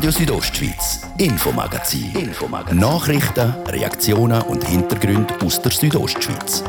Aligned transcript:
Radio 0.00 0.12
Südostschweiz, 0.12 1.02
Infomagazin. 1.18 2.14
Infomagazin. 2.16 2.78
Nachrichten, 2.78 3.52
Reaktionen 3.68 4.40
und 4.40 4.66
Hintergründe 4.66 5.34
aus 5.44 5.60
der 5.60 5.72
Südostschweiz. 5.72 6.64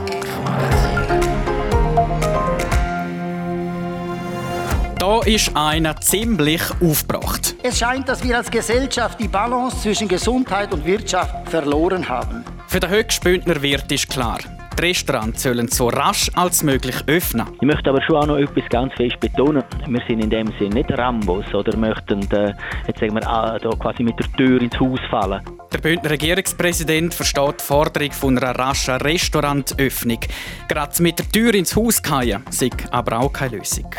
Da 4.99 5.21
ist 5.21 5.55
einer 5.55 5.95
ziemlich 6.01 6.61
aufgebracht. 6.81 7.55
Es 7.63 7.79
scheint, 7.79 8.09
dass 8.09 8.21
wir 8.21 8.35
als 8.35 8.51
Gesellschaft 8.51 9.17
die 9.21 9.29
Balance 9.29 9.77
zwischen 9.79 10.09
Gesundheit 10.09 10.73
und 10.73 10.83
Wirtschaft 10.83 11.47
verloren 11.47 12.09
haben. 12.09 12.43
Für 12.67 12.81
den 12.81 12.89
Höchstbündner 12.89 13.61
Wirt 13.61 13.89
ist 13.93 14.09
klar, 14.09 14.39
die 14.77 14.81
Restaurants 14.81 15.43
sollen 15.43 15.67
so 15.67 15.89
rasch 15.89 16.29
als 16.35 16.63
möglich 16.63 16.95
öffnen. 17.07 17.47
Ich 17.55 17.61
möchte 17.61 17.89
aber 17.89 18.01
schon 18.01 18.15
auch 18.15 18.27
noch 18.27 18.37
etwas 18.37 18.63
ganz 18.69 18.93
fest 18.93 19.19
betonen. 19.19 19.63
Wir 19.87 20.01
sind 20.07 20.23
in 20.23 20.29
dem 20.29 20.47
Sinne 20.59 20.75
nicht 20.75 20.91
Rambos 20.91 21.53
oder 21.53 21.75
möchten 21.77 22.21
äh, 22.31 22.53
jetzt 22.87 22.99
sagen 22.99 23.13
wir, 23.13 23.21
äh, 23.21 23.59
da 23.59 23.69
quasi 23.79 24.03
mit 24.03 24.19
der 24.19 24.31
Tür 24.33 24.61
ins 24.61 24.79
Haus 24.79 24.99
fallen. 25.09 25.41
Der 25.73 25.77
Bündner 25.77 26.09
Regierungspräsident 26.09 27.13
versteht 27.13 27.61
die 27.61 27.63
Forderung 27.63 28.11
von 28.11 28.37
einer 28.37 28.57
raschen 28.57 28.95
Restaurantöffnung. 28.95 30.19
Gerade 30.67 31.03
mit 31.03 31.19
der 31.19 31.29
Tür 31.29 31.53
ins 31.53 31.75
Haus 31.75 32.01
fallen 32.01 32.43
sei 32.49 32.69
aber 32.91 33.19
auch 33.19 33.31
keine 33.31 33.57
Lösung. 33.57 33.89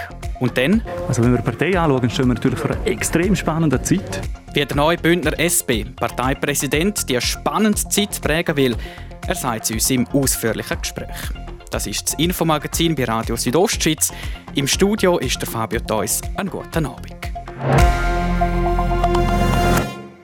Und 0.40 0.58
dann? 0.58 0.82
Also 1.08 1.22
wenn 1.22 1.32
wir 1.32 1.38
die 1.38 1.44
Partei 1.44 1.78
anschauen, 1.78 2.10
stehen 2.10 2.26
wir 2.26 2.34
natürlich 2.34 2.58
vor 2.58 2.72
einer 2.72 2.86
extrem 2.86 3.36
spannenden 3.36 3.82
Zeit. 3.84 4.20
Wie 4.54 4.64
der 4.64 4.76
neue 4.76 4.98
Bündner 4.98 5.38
SP, 5.40 5.86
Parteipräsident, 5.96 7.08
die 7.08 7.18
spannende 7.20 7.78
Zeit 7.88 8.20
prägen 8.20 8.56
will, 8.56 8.76
er 9.26 9.34
sagt 9.34 9.64
es 9.64 9.70
uns 9.70 9.90
im 9.90 10.06
ausführlichen 10.08 10.78
Gespräch. 10.80 11.08
Das 11.70 11.86
ist 11.86 12.08
das 12.08 12.14
Infomagazin 12.18 12.94
bei 12.94 13.04
Radio 13.04 13.36
Südostschweiz. 13.36 14.12
Im 14.54 14.68
Studio 14.68 15.18
ist 15.18 15.40
der 15.40 15.48
Fabio 15.48 15.80
Theus. 15.80 16.20
Einen 16.36 16.50
guten 16.50 16.86
Abend. 16.86 17.16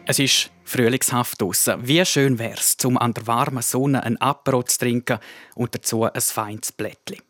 Es 0.05 0.19
ist 0.19 0.51
frühlingshaft 0.65 1.41
draussen. 1.41 1.87
Wie 1.87 2.05
schön 2.05 2.39
wäre 2.39 2.59
es, 2.59 2.77
um 2.85 2.99
an 2.99 3.15
der 3.15 3.27
warmen 3.27 3.63
Sonne 3.63 4.03
ein 4.03 4.21
Apero 4.21 4.63
zu 4.63 4.79
trinken 4.79 5.19
und 5.55 5.75
dazu 5.75 6.05
ein 6.05 6.21
feines 6.21 6.73
Blättchen. 6.73 7.23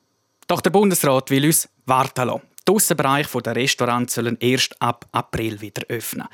Doch 0.46 0.60
der 0.60 0.70
Bundesrat 0.70 1.30
will 1.30 1.44
uns 1.44 1.68
warten 1.86 2.26
lassen. 2.26 2.42
Die 2.66 2.72
Aussenbereiche 2.72 3.42
der 3.42 3.56
Restaurants 3.56 4.14
sollen 4.14 4.36
erst 4.40 4.80
ab 4.80 5.06
April 5.12 5.60
wieder 5.60 5.82
öffnen. 5.88 6.28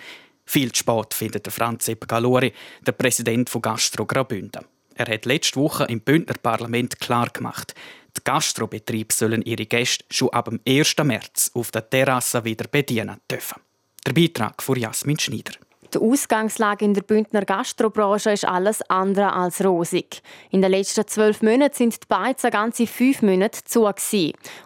Viel 0.47 0.73
zu 0.73 0.81
spät 0.81 1.15
findet 1.15 1.47
der 1.47 1.53
Franz 1.53 1.87
Sepp 1.87 2.07
Galori, 2.07 2.53
der 2.87 2.93
Präsident 2.93 3.51
von 3.51 3.63
Gastro 3.63 4.07
Graubünden. 4.07 4.65
Er 4.97 5.13
hat 5.13 5.27
letzte 5.27 5.59
Woche 5.59 5.85
im 5.85 6.01
Bündner 6.01 6.37
Parlament 6.41 7.01
klar 7.01 7.29
gemacht, 7.31 7.75
die 8.17 8.23
Gastrobetriebe 8.23 9.13
sollen 9.13 9.43
ihre 9.43 9.67
Gäste 9.67 10.05
schon 10.09 10.31
ab 10.31 10.45
dem 10.45 10.61
1. 10.69 10.95
März 11.03 11.51
auf 11.55 11.73
der 11.73 11.91
Terrasse 11.91 12.45
wieder 12.45 12.69
bedienen 12.69 13.21
dürfen. 13.29 13.61
Der 14.07 14.13
Beitrag 14.13 14.63
von 14.63 14.79
Jasmin 14.79 15.19
Schneider. 15.19 15.55
Die 15.93 15.99
Ausgangslage 15.99 16.85
in 16.85 16.95
der 16.95 17.03
Bündner 17.03 17.45
Gastrobranche 17.45 18.33
ist 18.33 18.45
alles 18.45 18.83
andere 18.89 19.33
als 19.33 19.65
rosig. 19.65 20.23
In 20.51 20.61
den 20.61 20.73
letzten 20.73 21.07
zwölf 21.07 21.41
Monaten 21.43 21.75
sind 21.75 21.95
die 21.95 22.07
Beizen 22.09 22.51
ganze 22.51 22.87
fünf 22.87 23.23
Monate 23.23 23.63
zu. 23.65 23.89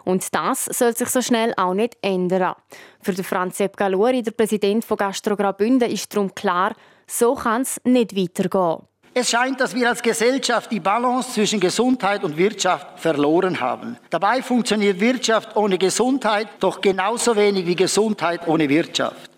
Und 0.05 0.33
das 0.33 0.65
soll 0.65 0.95
sich 0.95 1.09
so 1.09 1.21
schnell 1.21 1.53
auch 1.55 1.73
nicht 1.73 1.97
ändern. 2.01 2.55
Für 3.01 3.13
Franz 3.23 3.57
Sepp 3.57 3.77
Galuri, 3.77 4.23
der 4.23 4.31
Präsident 4.31 4.85
von 4.85 4.97
Gastro 4.97 5.35
Graubünden, 5.35 5.91
ist 5.91 6.13
darum 6.13 6.33
klar, 6.33 6.75
so 7.05 7.35
kann 7.35 7.61
es 7.61 7.79
nicht 7.83 8.15
weitergehen. 8.15 8.87
Es 9.13 9.29
scheint, 9.31 9.59
dass 9.59 9.73
wir 9.73 9.89
als 9.89 10.03
Gesellschaft 10.03 10.71
die 10.71 10.79
Balance 10.79 11.33
zwischen 11.33 11.59
Gesundheit 11.59 12.23
und 12.23 12.37
Wirtschaft 12.37 12.99
verloren 12.99 13.59
haben. 13.59 13.97
Dabei 14.11 14.43
funktioniert 14.43 14.99
Wirtschaft 14.99 15.55
ohne 15.55 15.77
Gesundheit 15.79 16.47
doch 16.59 16.79
genauso 16.79 17.35
wenig 17.35 17.65
wie 17.65 17.75
Gesundheit 17.75 18.47
ohne 18.47 18.69
Wirtschaft. 18.69 19.31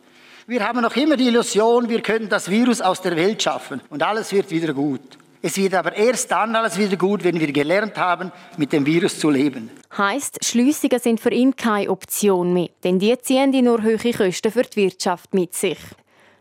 Wir 0.45 0.67
haben 0.67 0.81
noch 0.81 0.95
immer 0.97 1.15
die 1.15 1.27
Illusion, 1.27 1.87
wir 1.87 2.01
könnten 2.01 2.27
das 2.27 2.49
Virus 2.49 2.81
aus 2.81 3.01
der 3.01 3.15
Welt 3.15 3.41
schaffen 3.41 3.79
und 3.89 4.03
alles 4.03 4.33
wird 4.33 4.49
wieder 4.51 4.73
gut. 4.73 5.17
Es 5.41 5.57
wird 5.57 5.73
aber 5.73 5.95
erst 5.95 6.29
dann 6.31 6.55
alles 6.55 6.77
wieder 6.77 6.97
gut, 6.97 7.23
wenn 7.23 7.39
wir 7.39 7.51
gelernt 7.51 7.97
haben, 7.97 8.31
mit 8.57 8.73
dem 8.73 8.85
Virus 8.85 9.17
zu 9.17 9.29
leben. 9.29 9.71
Heißt, 9.97 10.43
Schliessungen 10.45 10.99
sind 10.99 11.19
für 11.19 11.31
ihn 11.31 11.55
keine 11.55 11.89
Option 11.89 12.53
mehr, 12.53 12.69
denn 12.83 12.99
die 12.99 13.17
ziehen 13.19 13.51
die 13.51 13.61
nur 13.61 13.81
hohe 13.81 13.97
Kosten 13.97 14.51
für 14.51 14.63
die 14.63 14.83
Wirtschaft 14.83 15.33
mit 15.33 15.55
sich. 15.55 15.79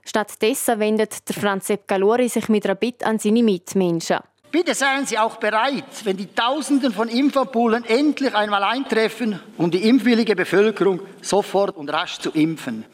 Stattdessen 0.04 0.78
wendet 0.80 1.28
der 1.28 1.36
Franz 1.36 1.66
Sepp 1.66 1.86
Galori 1.86 2.28
sich 2.28 2.48
mit 2.48 2.64
einer 2.64 2.74
Bitte 2.74 3.06
an 3.06 3.18
seine 3.18 3.42
Mitmenschen. 3.42 4.18
Bitte 4.50 4.74
seien 4.74 5.06
Sie 5.06 5.16
auch 5.16 5.36
bereit, 5.36 6.04
wenn 6.04 6.16
die 6.16 6.26
Tausenden 6.26 6.92
von 6.92 7.08
Impfampulen 7.08 7.84
endlich 7.84 8.34
einmal 8.34 8.64
eintreffen, 8.64 9.38
um 9.56 9.70
die 9.70 9.88
impfwillige 9.88 10.34
Bevölkerung 10.34 11.00
sofort 11.22 11.76
und 11.76 11.88
rasch 11.92 12.18
zu 12.18 12.30
impfen. 12.30 12.84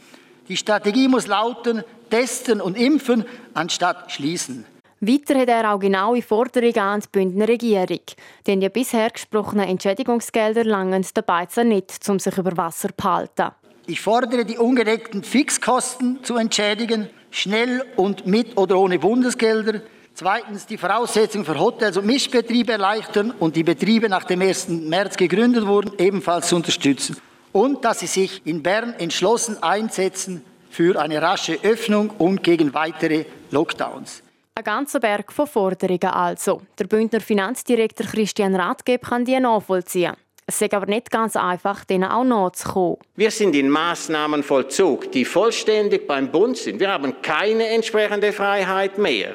Die 0.48 0.56
Strategie 0.56 1.08
muss 1.08 1.26
lauten, 1.26 1.82
testen 2.10 2.60
und 2.60 2.76
impfen, 2.76 3.24
anstatt 3.54 4.12
schließen. 4.12 4.66
Weiter 5.00 5.38
hat 5.38 5.48
er 5.48 5.74
auch 5.74 5.78
genaue 5.78 6.22
Forderungen 6.22 6.78
an 6.78 7.00
die 7.00 7.08
Bündner 7.10 7.48
Regierung. 7.48 8.00
Denn 8.46 8.60
die 8.60 8.68
bisher 8.68 9.10
gesprochenen 9.10 9.68
Entschädigungsgelder 9.68 10.64
langen 10.64 11.06
dabei 11.14 11.46
nicht, 11.64 12.08
um 12.08 12.18
sich 12.18 12.36
über 12.38 12.56
Wasser 12.56 12.88
zu 12.96 13.04
halten. 13.04 13.50
Ich 13.88 14.00
fordere 14.00 14.44
die 14.44 14.58
ungedeckten 14.58 15.22
Fixkosten 15.22 16.24
zu 16.24 16.36
entschädigen, 16.36 17.08
schnell 17.30 17.84
und 17.94 18.26
mit 18.26 18.56
oder 18.56 18.78
ohne 18.78 18.98
Bundesgelder. 18.98 19.80
Zweitens 20.12 20.66
die 20.66 20.76
Voraussetzungen 20.76 21.44
für 21.44 21.56
Hotels 21.60 21.96
und 21.96 22.04
Mischbetriebe 22.04 22.72
erleichtern 22.72 23.32
und 23.38 23.54
die 23.54 23.62
Betriebe 23.62 24.08
nach 24.08 24.24
dem 24.24 24.42
1. 24.42 24.68
März 24.70 25.16
gegründet 25.16 25.66
wurden, 25.66 25.92
ebenfalls 25.98 26.48
zu 26.48 26.56
unterstützen. 26.56 27.16
Und 27.52 27.84
dass 27.84 28.00
sie 28.00 28.08
sich 28.08 28.44
in 28.44 28.60
Bern 28.60 28.92
entschlossen 28.94 29.62
einsetzen 29.62 30.42
für 30.68 31.00
eine 31.00 31.22
rasche 31.22 31.56
Öffnung 31.62 32.10
und 32.18 32.42
gegen 32.42 32.74
weitere 32.74 33.24
Lockdowns. 33.52 34.24
Ein 34.56 34.64
ganzer 34.64 34.98
Berg 34.98 35.32
von 35.32 35.46
Forderungen 35.46 36.02
also. 36.06 36.62
Der 36.76 36.86
Bündner 36.86 37.20
Finanzdirektor 37.20 38.06
Christian 38.06 38.56
Rathgeb 38.56 39.04
kann 39.04 39.24
die 39.24 39.38
nachvollziehen. 39.38 40.16
Es 40.48 40.62
ist 40.62 40.72
aber 40.74 40.86
nicht 40.86 41.10
ganz 41.10 41.34
einfach, 41.34 41.84
denen 41.84 42.04
auch 42.04 42.22
nachzukommen. 42.22 42.98
Wir 43.16 43.32
sind 43.32 43.56
in 43.56 43.68
Maßnahmenvollzug, 43.68 45.10
die 45.10 45.24
vollständig 45.24 46.06
beim 46.06 46.30
Bund 46.30 46.56
sind. 46.56 46.78
Wir 46.78 46.92
haben 46.92 47.20
keine 47.20 47.66
entsprechende 47.66 48.32
Freiheit 48.32 48.96
mehr. 48.96 49.34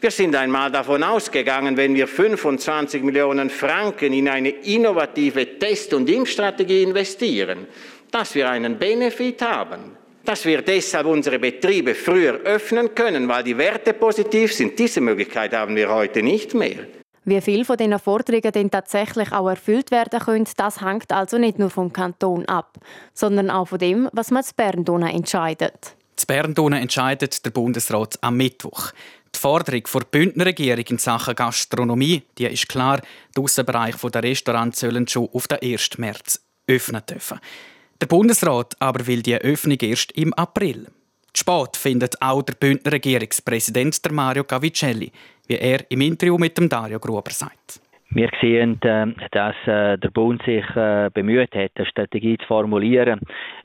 Wir 0.00 0.10
sind 0.10 0.36
einmal 0.36 0.70
davon 0.70 1.02
ausgegangen, 1.02 1.78
wenn 1.78 1.94
wir 1.94 2.06
25 2.06 3.02
Millionen 3.02 3.48
Franken 3.48 4.12
in 4.12 4.28
eine 4.28 4.50
innovative 4.50 5.58
Test- 5.58 5.94
und 5.94 6.10
Impfstrategie 6.10 6.82
investieren, 6.82 7.66
dass 8.10 8.34
wir 8.34 8.50
einen 8.50 8.78
Benefit 8.78 9.40
haben, 9.40 9.96
dass 10.26 10.44
wir 10.44 10.60
deshalb 10.60 11.06
unsere 11.06 11.38
Betriebe 11.38 11.94
früher 11.94 12.34
öffnen 12.44 12.94
können, 12.94 13.26
weil 13.28 13.44
die 13.44 13.56
Werte 13.56 13.94
positiv 13.94 14.52
sind. 14.52 14.78
Diese 14.78 15.00
Möglichkeit 15.00 15.54
haben 15.54 15.74
wir 15.74 15.88
heute 15.88 16.22
nicht 16.22 16.52
mehr. 16.52 16.97
Wie 17.28 17.42
viele 17.42 17.66
von 17.66 17.76
diesen 17.76 17.98
Forderungen 17.98 18.52
denn 18.52 18.70
tatsächlich 18.70 19.32
auch 19.32 19.50
erfüllt 19.50 19.90
werden 19.90 20.18
können, 20.18 20.48
das 20.56 20.80
hängt 20.80 21.12
also 21.12 21.36
nicht 21.36 21.58
nur 21.58 21.68
vom 21.68 21.92
Kanton 21.92 22.46
ab, 22.46 22.78
sondern 23.12 23.50
auch 23.50 23.66
von 23.66 23.78
dem, 23.78 24.08
was 24.12 24.30
man 24.30 24.42
zu 24.42 24.54
Bern 24.54 25.02
entscheidet. 25.02 25.94
Zu 26.16 26.26
Bern 26.26 26.54
entscheidet 26.72 27.44
der 27.44 27.50
Bundesrat 27.50 28.16
am 28.22 28.38
Mittwoch. 28.38 28.92
Die 29.34 29.38
Forderung 29.38 29.82
der 29.92 30.00
Bündner 30.10 30.46
Regierung 30.46 30.86
in 30.88 30.96
Sachen 30.96 31.34
Gastronomie 31.34 32.22
die 32.38 32.46
ist 32.46 32.66
klar, 32.66 33.02
die 33.36 33.42
Aussenbereiche 33.42 34.10
der 34.10 34.22
Restaurants 34.22 34.80
sollen 34.80 35.06
schon 35.06 35.28
auf 35.30 35.46
den 35.48 35.58
1. 35.60 35.98
März 35.98 36.40
öffnen 36.66 37.02
dürfen. 37.10 37.40
Der 38.00 38.06
Bundesrat 38.06 38.74
aber 38.78 39.06
will 39.06 39.20
die 39.20 39.36
Öffnung 39.36 39.76
erst 39.82 40.12
im 40.12 40.32
April. 40.32 40.86
Spät 41.38 41.76
findet 41.76 42.20
auch 42.20 42.42
der 42.42 42.54
Bündner 42.54 42.92
Regierungspräsident 42.92 44.00
Mario 44.10 44.42
Cavicelli 44.42 45.12
wie 45.48 45.56
er 45.56 45.90
im 45.90 46.00
Interview 46.02 46.38
mit 46.38 46.56
dem 46.56 46.68
Dario 46.68 47.00
Gruber 47.00 47.30
sagt. 47.30 47.80
Wir 48.10 48.30
sehen, 48.40 48.80
äh, 48.82 49.06
dass 49.32 49.54
äh, 49.66 49.98
der 49.98 50.08
Bund 50.08 50.42
sich 50.44 50.64
äh, 50.74 51.10
bemüht 51.12 51.54
hat, 51.54 51.72
eine 51.74 51.86
Strategie 51.86 52.38
zu 52.38 52.46
formulieren. 52.46 53.20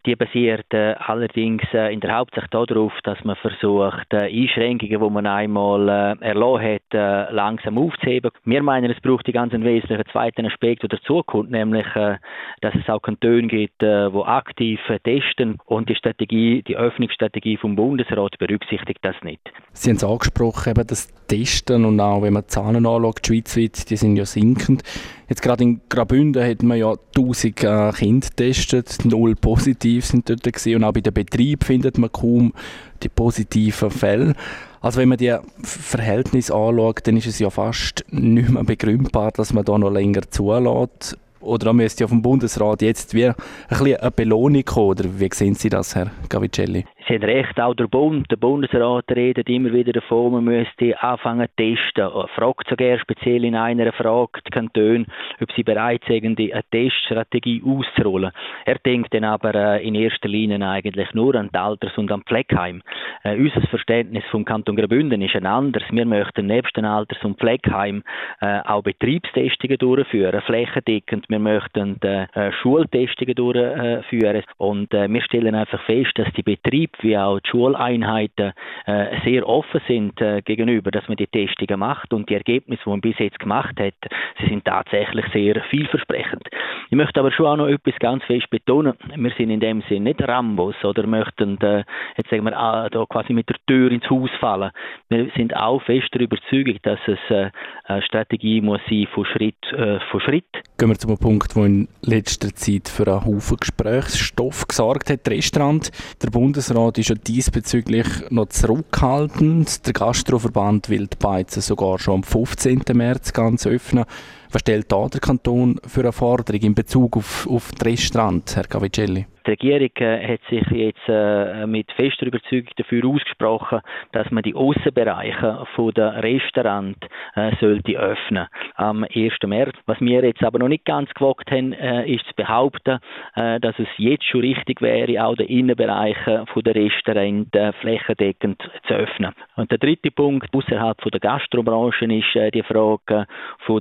Die 0.06 0.18
basiert 0.18 0.66
allerdings 0.74 1.64
in 1.72 2.02
der 2.02 2.18
Hauptsache 2.18 2.50
darauf, 2.52 2.92
dass 3.06 3.24
man 3.24 3.38
versucht, 3.38 4.14
Einschränkungen, 4.14 5.00
die 5.02 5.10
man 5.10 5.26
einmal 5.26 6.18
erlassen 6.20 6.80
hat, 6.92 7.32
langsam 7.32 7.78
aufzuheben. 7.78 8.32
Wir 8.44 8.62
meinen, 8.62 8.92
es 8.92 9.00
braucht 9.00 9.26
die 9.28 9.32
ganz 9.32 9.54
wesentlichen 9.54 10.04
zweiten 10.12 10.46
Aspekt, 10.46 10.82
der 10.82 10.90
dazukommt, 10.90 11.52
nämlich, 11.52 11.86
dass 11.94 12.76
es 12.76 12.90
auch 12.90 13.02
Kantone 13.02 13.48
gibt, 13.48 13.82
die 13.82 14.12
aktiv 14.26 14.82
testen 15.06 15.58
und 15.68 15.88
die 15.88 15.96
Strategie, 15.96 16.64
die 16.64 16.76
Öffnungsstrategie 16.76 17.56
vom 17.56 17.78
Bundesrat 17.78 18.38
berücksichtigt 18.40 19.00
das 19.04 19.16
nicht. 19.24 19.54
Sie 19.72 19.90
haben 19.90 19.96
es 19.96 20.04
angesprochen, 20.04 20.72
eben 20.72 20.86
das 20.86 21.14
Testen 21.28 21.86
und 21.86 22.00
auch, 22.02 22.22
wenn 22.22 22.34
man 22.34 22.44
die 22.44 22.48
Zahlen 22.48 22.86
anschaut, 22.86 23.26
schweizweit, 23.26 23.90
die 23.90 23.96
sind 23.96 24.18
ja 24.18 24.26
sinkend. 24.34 24.84
Jetzt 25.30 25.42
gerade 25.42 25.64
in 25.64 25.82
Graubünden 25.90 26.44
hat 26.44 26.64
man 26.64 26.78
ja 26.78 26.94
1000 27.16 27.64
äh, 27.64 27.92
Kinder 27.92 28.28
getestet, 28.28 29.06
null 29.06 29.36
positiv 29.36 30.06
sind 30.06 30.30
dort 30.30 30.44
gewesen. 30.44 30.76
und 30.76 30.84
auch 30.84 30.94
bei 30.94 31.02
den 31.02 31.14
Betrieb 31.14 31.64
findet 31.64 31.98
man 31.98 32.12
kaum 32.12 32.54
die 33.02 33.10
positiven 33.10 33.92
Fälle. 33.92 34.36
Also 34.82 35.00
wenn 35.00 35.10
man 35.10 35.18
die 35.18 35.34
Verhältnisse 35.64 36.54
anschaut, 36.54 37.08
dann 37.08 37.16
ist 37.16 37.28
es 37.28 37.40
ja 37.40 37.50
fast 37.50 38.04
nicht 38.10 38.50
mehr 38.50 38.64
begründbar, 38.64 39.32
dass 39.32 39.54
man 39.54 39.64
da 39.64 39.78
noch 39.78 39.90
länger 39.90 40.30
zulässt. 40.30 41.18
Oder 41.40 41.74
müsste 41.74 42.04
ja 42.04 42.08
vom 42.08 42.22
Bundesrat 42.22 42.82
jetzt 42.82 43.14
wie 43.14 43.28
ein 43.28 43.36
bisschen 43.70 43.98
eine 43.98 44.12
Belohnung 44.12 44.64
kommen? 44.66 44.90
Oder 44.90 45.06
wie 45.18 45.30
sehen 45.34 45.56
Sie 45.56 45.70
das, 45.70 45.96
Herr 45.96 46.12
Gavicelli? 46.30 46.86
Sie 47.08 47.16
haben 47.16 47.24
recht, 47.24 47.60
auch 47.60 47.74
der 47.74 47.88
Bund, 47.88 48.32
der 48.32 48.38
Bundesrat 48.38 49.06
redet 49.12 49.50
immer 49.50 49.74
wieder 49.74 49.92
davon, 49.92 50.32
man 50.32 50.46
müsste 50.46 51.02
anfangen 51.04 51.48
zu 51.50 51.56
testen. 51.58 52.10
Fragt 52.34 52.70
sogar 52.70 52.98
speziell 52.98 53.44
in 53.44 53.56
einer 53.56 53.92
Frage 53.92 54.40
die 54.48 54.52
Kantone, 54.52 55.06
ob 55.42 55.52
sie 55.52 55.64
bereit 55.64 56.02
sind, 56.08 56.40
eine 56.40 56.64
Teststrategie 56.72 57.62
auszurollen. 57.66 58.32
Er 58.66 58.76
denkt 58.76 59.14
dann 59.14 59.26
aber 59.26 59.54
äh, 59.54 59.86
in 59.86 59.96
erster 59.96 60.30
Linie 60.30 60.66
eigentlich 60.66 61.14
nur 61.14 61.36
an 61.36 61.50
die 61.54 61.58
Alters- 61.58 61.98
und 61.98 62.10
an 62.10 62.24
Pflegeheim. 62.24 62.82
Äh, 63.24 63.36
unser 63.36 63.62
Verständnis 63.68 64.24
vom 64.32 64.46
Kanton 64.46 64.78
Graubünden 64.78 65.22
ist 65.22 65.36
ein 65.36 65.46
anderes. 65.46 65.86
Wir 65.92 66.06
möchten 66.06 66.46
nebst 66.46 66.78
den 66.78 66.86
Alters- 66.86 67.24
und 67.26 67.38
Pflegeheim 67.38 68.04
äh, 68.40 68.62
auch 68.62 68.82
Betriebstestungen 68.82 69.78
durchführen, 69.78 70.42
flächendeckend. 70.42 71.30
Wir 71.30 71.40
möchten 71.40 72.02
äh, 72.02 72.52
Schultestungen 72.62 73.36
durchführen 73.36 74.44
und 74.58 74.94
äh, 74.94 75.10
wir 75.10 75.22
stellen 75.22 75.56
einfach 75.56 75.82
fest, 75.82 76.12
dass 76.16 76.32
die 76.34 76.44
Betriebe 76.44 76.93
wie 77.02 77.18
auch 77.18 77.40
die 77.40 77.50
Schuleinheiten 77.50 78.54
äh, 78.86 79.20
sehr 79.24 79.48
offen 79.48 79.82
sind 79.88 80.20
äh, 80.22 80.42
gegenüber, 80.42 80.92
dass 80.92 81.08
man 81.08 81.18
die 81.18 81.28
Testungen 81.28 81.80
macht 81.80 82.14
und 82.14 82.30
die 82.30 82.36
Ergebnisse, 82.36 82.84
die 82.86 82.90
man 82.90 83.02
bis 83.02 83.18
jetzt 83.20 83.40
gemacht 83.40 83.80
hat, 83.80 83.94
sie 84.40 84.48
sind 84.48 84.66
tatsächlich 84.66 85.26
sehr 85.34 85.62
vielversprechend. 85.70 86.48
Ich 86.90 86.98
möchte 86.98 87.20
aber 87.20 87.32
schon 87.32 87.48
auch 87.48 87.58
noch 87.58 87.68
etwas 87.68 87.96
ganz 88.00 88.24
fest 88.26 88.50
betonen. 88.50 88.94
Wir 89.16 89.32
sind 89.38 89.50
in 89.50 89.60
dem 89.60 89.82
Sinne 89.90 90.12
nicht 90.12 90.22
Rambos 90.22 90.76
oder 90.84 91.08
möchten 91.08 91.60
äh, 91.62 91.84
jetzt 92.18 92.30
sagen 92.30 92.44
wir 92.44 92.52
äh, 92.52 92.90
da 92.90 93.06
quasi 93.10 93.34
mit 93.34 93.50
der 93.50 93.58
Tür 93.68 93.92
ins 93.92 94.10
Haus 94.10 94.30
fallen. 94.40 94.72
Wir 95.10 95.30
sind 95.36 95.56
auch 95.56 95.82
fest 95.82 96.10
der 96.14 96.22
Überzeugung, 96.22 96.78
dass 96.84 97.00
es 97.08 97.20
äh, 97.30 97.50
eine 97.86 98.02
Strategie 98.04 98.62
muss 98.62 98.82
sein 98.90 99.08
von 99.14 99.26
Schritt 99.26 99.56
äh, 99.72 100.00
von 100.12 100.20
Schritt. 100.22 100.46
Gehen 100.78 100.90
wir 100.90 100.96
zu 100.96 101.08
einem 101.08 101.18
Punkt, 101.18 101.56
der 101.56 101.66
in 101.66 101.88
letzter 102.02 102.50
Zeit 102.50 102.88
für 102.88 103.08
einen 103.08 103.26
Haufen 103.26 103.58
Gesprächsstoff 103.58 104.68
gesorgt 104.68 105.10
hat. 105.10 105.28
Restaurant, 105.28 105.92
der 106.22 106.30
Bundesrat 106.30 106.83
ist 106.92 107.10
ja 107.10 107.16
diesbezüglich 107.16 108.08
noch 108.30 108.50
zurückhaltend. 108.50 109.86
Der 109.86 109.94
Gastroverband 109.94 110.90
will 110.90 111.08
die 111.08 111.18
Beizen 111.18 111.62
sogar 111.62 112.00
schon 112.00 112.16
am 112.16 112.24
15. 112.24 112.84
März 112.94 113.34
ganz 113.34 113.66
öffnen. 113.66 114.06
Was 114.52 114.62
stellt 114.62 114.92
da 114.92 115.08
der 115.08 115.20
Kanton 115.20 115.80
für 115.88 116.02
eine 116.02 116.12
Forderung 116.12 116.62
in 116.62 116.76
Bezug 116.76 117.18
auf, 117.18 117.48
auf 117.48 117.72
das 117.72 117.86
Restaurant, 117.86 118.56
Herr 118.56 118.64
Gavicelli? 118.64 119.26
Die 119.46 119.52
Regierung 119.52 119.90
äh, 119.98 120.34
hat 120.34 120.40
sich 120.50 120.66
jetzt 120.72 121.08
äh, 121.10 121.68
mit 121.68 121.92
fester 121.92 122.26
Überzeugung 122.26 122.70
dafür 122.78 123.06
ausgesprochen, 123.06 123.82
dass 124.14 124.32
man 124.32 124.42
die 124.44 124.56
Außenbereiche 124.56 125.66
der 125.96 126.24
Restaurants 126.24 127.00
äh, 127.36 127.52
sollte 127.60 127.98
öffnen 127.98 128.48
am 128.76 129.04
1. 129.04 129.34
März. 129.46 129.76
Was 129.86 130.00
wir 130.00 130.24
jetzt 130.24 130.44
aber 130.44 130.60
noch 130.60 130.70
nicht 130.70 130.86
ganz 130.86 131.10
gewagt 131.14 131.52
haben, 131.52 131.74
ist 131.74 132.26
zu 132.26 132.34
behaupten, 132.36 133.00
dass 133.36 133.78
es 133.78 133.88
jetzt 133.98 134.26
schon 134.26 134.42
richtig 134.42 134.82
wäre, 134.82 135.24
auch 135.24 135.36
die 135.36 135.60
Innenbereiche 135.60 136.46
der 136.56 136.76
Restaurants 136.76 137.50
flächendeckend 137.80 138.62
zu 138.88 138.94
öffnen. 138.94 139.34
Und 139.56 139.72
der 139.72 139.78
dritte 139.78 140.12
Punkt 140.12 140.54
außerhalb 140.54 140.98
der 141.12 141.20
Gastrobranche 141.20 142.06
ist 142.06 142.54
die 142.54 142.64
Frage 142.64 143.28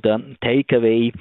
der 0.02 0.20
Takeaway 0.40 1.12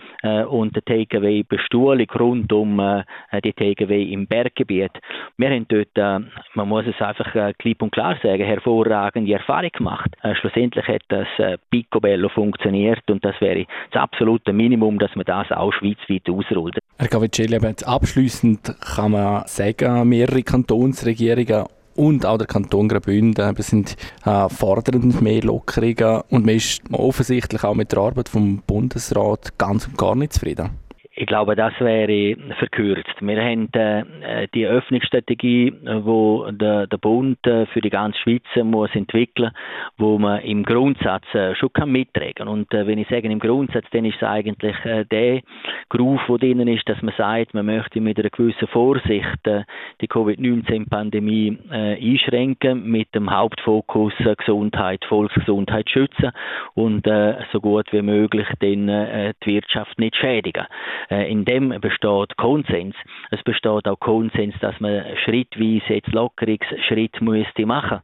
und 0.49 0.75
der 0.75 0.83
Takeaway-Bestuhlung 0.83 2.07
rund 2.19 2.51
um 2.51 3.03
die 3.43 3.53
Takeaway 3.53 4.03
im 4.11 4.27
Berggebiet. 4.31 4.91
Wir 5.37 5.49
haben 5.49 5.67
dort, 5.67 5.95
äh, 5.95 6.25
man 6.55 6.69
muss 6.69 6.85
es 6.87 6.99
einfach 7.01 7.35
äh, 7.35 7.53
klipp 7.59 7.81
und 7.81 7.91
klar 7.91 8.17
sagen, 8.23 8.43
hervorragende 8.43 9.33
Erfahrung 9.33 9.71
gemacht. 9.71 10.09
Äh, 10.23 10.33
schlussendlich 10.35 10.87
hat 10.87 11.03
das 11.09 11.27
Picobello 11.69 12.29
funktioniert 12.29 13.03
und 13.09 13.23
das 13.25 13.35
wäre 13.41 13.65
das 13.91 14.01
absolute 14.01 14.53
Minimum, 14.53 14.99
dass 14.99 15.13
man 15.15 15.25
das 15.25 15.51
auch 15.51 15.73
schweizweit 15.73 16.29
ausrollt. 16.29 16.77
Herr 16.97 17.07
Gavicelli, 17.07 17.57
abschließend 17.85 18.75
kann 18.95 19.11
man 19.11 19.43
sagen, 19.47 20.07
mehrere 20.07 20.43
Kantonsregierungen 20.43 21.65
und 21.95 22.25
auch 22.25 22.37
der 22.37 22.47
Kanton 22.47 22.87
Graubünden 22.87 23.53
sind 23.57 23.97
äh, 24.25 24.47
fordernd 24.47 25.21
mehr 25.21 25.41
Lockerungen 25.41 26.21
und 26.29 26.45
man 26.45 26.55
ist 26.55 26.81
offensichtlich 26.91 27.63
auch 27.63 27.75
mit 27.75 27.91
der 27.91 27.99
Arbeit 27.99 28.29
vom 28.29 28.61
Bundesrat 28.65 29.57
ganz 29.57 29.87
und 29.87 29.97
gar 29.97 30.15
nicht 30.15 30.33
zufrieden. 30.33 30.80
Ich 31.13 31.25
glaube, 31.25 31.57
das 31.57 31.73
wäre 31.79 32.37
verkürzt. 32.57 33.15
Wir 33.19 33.43
haben 33.43 33.67
äh, 33.73 34.47
die 34.53 34.65
Öffnungsstrategie, 34.65 35.73
wo 36.03 36.49
der, 36.51 36.87
der 36.87 36.97
Bund 36.97 37.45
äh, 37.45 37.65
für 37.65 37.81
die 37.81 37.89
ganze 37.89 38.17
Schweiz 38.19 38.43
muss 38.63 38.95
entwickeln, 38.95 39.51
wo 39.97 40.17
man 40.17 40.39
im 40.41 40.63
Grundsatz 40.63 41.25
äh, 41.33 41.53
schon 41.55 41.73
kann 41.73 41.91
mittragen. 41.91 42.47
Und 42.47 42.73
äh, 42.73 42.87
wenn 42.87 42.97
ich 42.97 43.09
sage 43.09 43.27
im 43.27 43.39
Grundsatz, 43.39 43.85
dann 43.91 44.05
ist 44.05 44.15
es 44.15 44.23
eigentlich 44.23 44.77
äh, 44.85 45.03
der 45.03 45.41
Groove, 45.89 46.21
der 46.27 46.37
drinnen 46.37 46.69
ist, 46.69 46.87
dass 46.87 47.01
man 47.01 47.13
sagt, 47.17 47.53
man 47.53 47.65
möchte 47.65 47.99
mit 47.99 48.17
einer 48.17 48.29
gewissen 48.29 48.67
Vorsicht 48.69 49.45
äh, 49.45 49.63
die 49.99 50.07
Covid-19-Pandemie 50.07 51.57
äh, 51.71 52.09
einschränken, 52.09 52.89
mit 52.89 53.13
dem 53.13 53.29
Hauptfokus 53.29 54.13
äh, 54.19 54.35
Gesundheit, 54.35 55.03
Volksgesundheit 55.05 55.89
schützen 55.89 56.31
und 56.73 57.05
äh, 57.05 57.35
so 57.51 57.59
gut 57.59 57.91
wie 57.91 58.01
möglich 58.01 58.47
dann 58.59 58.87
äh, 58.87 59.33
die 59.43 59.55
Wirtschaft 59.55 59.99
nicht 59.99 60.15
schädigen. 60.15 60.65
Äh, 61.09 61.31
in 61.31 61.45
dem 61.45 61.69
besteht 61.81 62.35
Konsens. 62.37 62.95
Es 63.31 63.41
besteht 63.43 63.87
auch 63.87 63.99
Konsens, 63.99 64.55
dass 64.61 64.79
man 64.79 65.03
schrittweise 65.23 65.93
jetzt 65.93 66.11
Lockerungsschritt 66.11 67.21
müsste 67.21 67.65
machen. 67.65 67.99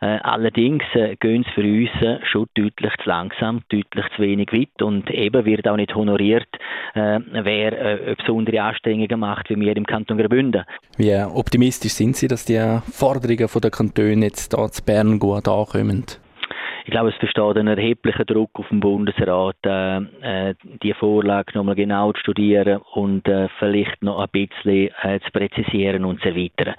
Äh, 0.00 0.18
allerdings 0.22 0.84
äh, 0.94 1.16
gehen 1.16 1.44
es 1.46 1.54
für 1.54 1.62
uns 1.62 2.26
schon 2.30 2.46
deutlich 2.54 2.92
zu 3.02 3.08
langsam, 3.08 3.62
deutlich 3.68 4.06
zu 4.16 4.22
wenig 4.22 4.52
weit 4.52 4.82
und 4.82 5.10
eben 5.10 5.44
wird 5.44 5.68
auch 5.68 5.76
nicht 5.76 5.94
honoriert, 5.94 6.48
wer 6.94 8.14
besondere 8.16 8.62
Anstrengungen 8.62 9.20
macht, 9.20 9.48
wie 9.50 9.58
wir 9.58 9.76
im 9.76 9.86
Kanton 9.86 10.18
Graubünden. 10.18 10.64
Wie 10.96 11.14
optimistisch 11.14 11.92
sind 11.92 12.16
Sie, 12.16 12.28
dass 12.28 12.44
die 12.44 12.60
Forderungen 12.90 13.48
der 13.62 13.70
Kantone 13.70 14.26
jetzt 14.26 14.54
hier 14.54 14.70
zu 14.70 14.84
Bern 14.84 15.18
gut 15.18 15.48
ankommen? 15.48 16.04
Ich 16.84 16.90
glaube, 16.90 17.10
es 17.10 17.18
besteht 17.18 17.56
ein 17.56 17.68
erheblicher 17.68 18.24
Druck 18.24 18.50
auf 18.54 18.68
den 18.68 18.80
Bundesrat, 18.80 19.56
äh, 19.64 19.98
äh, 19.98 20.54
die 20.82 20.92
Vorlage 20.94 21.52
nochmal 21.54 21.76
genau 21.76 22.12
zu 22.12 22.20
studieren 22.20 22.80
und 22.94 23.28
äh, 23.28 23.48
vielleicht 23.60 24.02
noch 24.02 24.18
ein 24.18 24.28
bisschen 24.32 24.90
äh, 25.02 25.20
zu 25.20 25.30
präzisieren 25.30 26.04
und 26.04 26.20
zu 26.20 26.28
erweitern. 26.28 26.74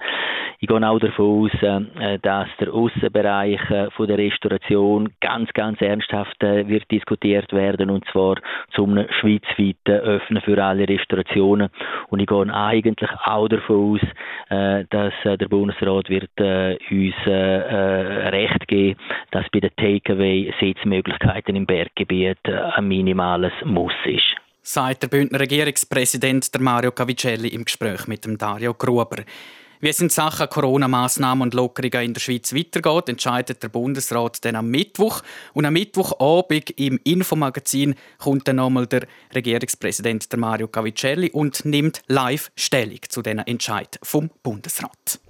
Ich 0.64 0.68
gehe 0.68 0.88
auch 0.88 0.98
davon 0.98 1.44
aus, 1.44 1.62
äh, 2.00 2.18
dass 2.22 2.48
der 2.58 2.72
Außenbereich 2.72 3.70
äh, 3.70 3.90
von 3.90 4.06
der 4.06 4.16
Restauration 4.16 5.10
ganz, 5.20 5.52
ganz 5.52 5.80
ernsthaft 5.80 6.42
äh, 6.42 6.66
wird 6.68 6.90
diskutiert 6.90 7.52
werden 7.52 7.90
und 7.90 8.04
zwar 8.10 8.36
zum 8.72 8.98
schweizweiten 9.20 10.00
Öffnen 10.00 10.42
für 10.42 10.62
alle 10.64 10.88
Restaurationen. 10.88 11.68
Und 12.08 12.20
ich 12.20 12.26
gehe 12.26 12.54
eigentlich 12.54 13.10
auch 13.24 13.48
davon 13.48 13.94
aus, 13.94 14.00
äh, 14.48 14.84
dass 14.90 15.12
äh, 15.24 15.36
der 15.36 15.48
Bundesrat 15.48 16.08
wird 16.08 16.30
äh, 16.40 16.78
uns 16.90 17.14
Recht 17.26 18.66
geben, 18.68 18.98
dass 19.32 19.44
bei 19.50 19.60
der 19.60 19.74
Takeaway-Sitzmöglichkeiten 20.04 21.56
im 21.56 21.66
Berggebiet 21.66 22.38
ein 22.44 22.88
minimales 22.88 23.52
Muss 23.64 23.92
ist 24.04 24.36
sagt 24.66 25.02
der 25.02 25.08
Bündner 25.08 25.40
Regierungspräsident 25.40 26.48
Mario 26.58 26.90
Cavicelli 26.90 27.48
im 27.48 27.66
Gespräch 27.66 28.06
mit 28.06 28.24
dem 28.24 28.38
Dario 28.38 28.72
Gruber. 28.72 29.22
Wie 29.80 29.90
es 29.90 30.00
in 30.00 30.08
Sachen 30.08 30.48
Corona-Massnahmen 30.48 31.42
und 31.42 31.52
Lockerungen 31.52 32.06
in 32.06 32.14
der 32.14 32.20
Schweiz 32.22 32.54
weitergeht, 32.54 33.10
entscheidet 33.10 33.62
der 33.62 33.68
Bundesrat 33.68 34.42
dann 34.42 34.56
am 34.56 34.70
Mittwoch. 34.70 35.20
Und 35.52 35.66
am 35.66 35.74
Mittwochabend 35.74 36.70
im 36.80 36.98
Infomagazin 37.04 37.94
kommt 38.16 38.48
dann 38.48 38.56
nochmal 38.56 38.86
der 38.86 39.06
Regierungspräsident 39.34 40.32
der 40.32 40.38
Mario 40.38 40.68
Cavicelli 40.68 41.30
und 41.30 41.66
nimmt 41.66 42.00
live 42.06 42.50
Stellung 42.56 43.00
zu 43.06 43.20
diesen 43.20 43.40
Entscheid 43.40 43.98
vom 44.02 44.30
Bundesrat. 44.42 45.20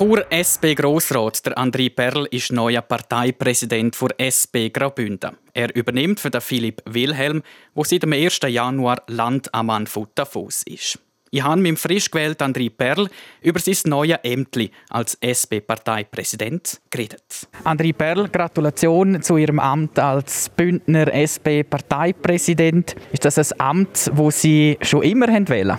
Der 0.00 0.06
Chur 0.06 0.24
SP-Grossrat, 0.32 1.44
der 1.44 1.58
André 1.58 1.90
Perl, 1.94 2.26
ist 2.30 2.52
neuer 2.52 2.80
Parteipräsident 2.80 3.94
für 3.94 4.08
SP 4.16 4.72
Graubünden. 4.72 5.36
Er 5.52 5.76
übernimmt 5.76 6.20
für 6.20 6.30
den 6.30 6.40
Philipp 6.40 6.80
Wilhelm, 6.86 7.42
der 7.76 7.84
seit 7.84 8.04
dem 8.04 8.14
1. 8.14 8.40
Januar 8.48 9.02
Landammann 9.08 9.86
von 9.86 10.06
Davos 10.14 10.62
ist. 10.62 10.98
Ich 11.30 11.42
habe 11.42 11.60
mit 11.60 11.68
dem 11.68 11.76
frisch 11.76 12.10
gewählten 12.10 12.44
André 12.44 12.70
Perl 12.70 13.10
über 13.42 13.60
sein 13.60 13.76
neues 13.84 14.16
Ämtli 14.22 14.70
als 14.88 15.18
SP-Parteipräsident 15.20 16.80
geredet. 16.88 17.46
André 17.64 17.92
Perl, 17.92 18.30
Gratulation 18.30 19.20
zu 19.20 19.36
Ihrem 19.36 19.58
Amt 19.58 19.98
als 19.98 20.48
Bündner 20.48 21.12
SP-Parteipräsident. 21.12 22.96
Ist 23.12 23.26
das 23.26 23.36
ein 23.36 23.60
Amt, 23.60 24.10
wo 24.14 24.30
Sie 24.30 24.78
schon 24.80 25.02
immer 25.02 25.28
wählen 25.28 25.78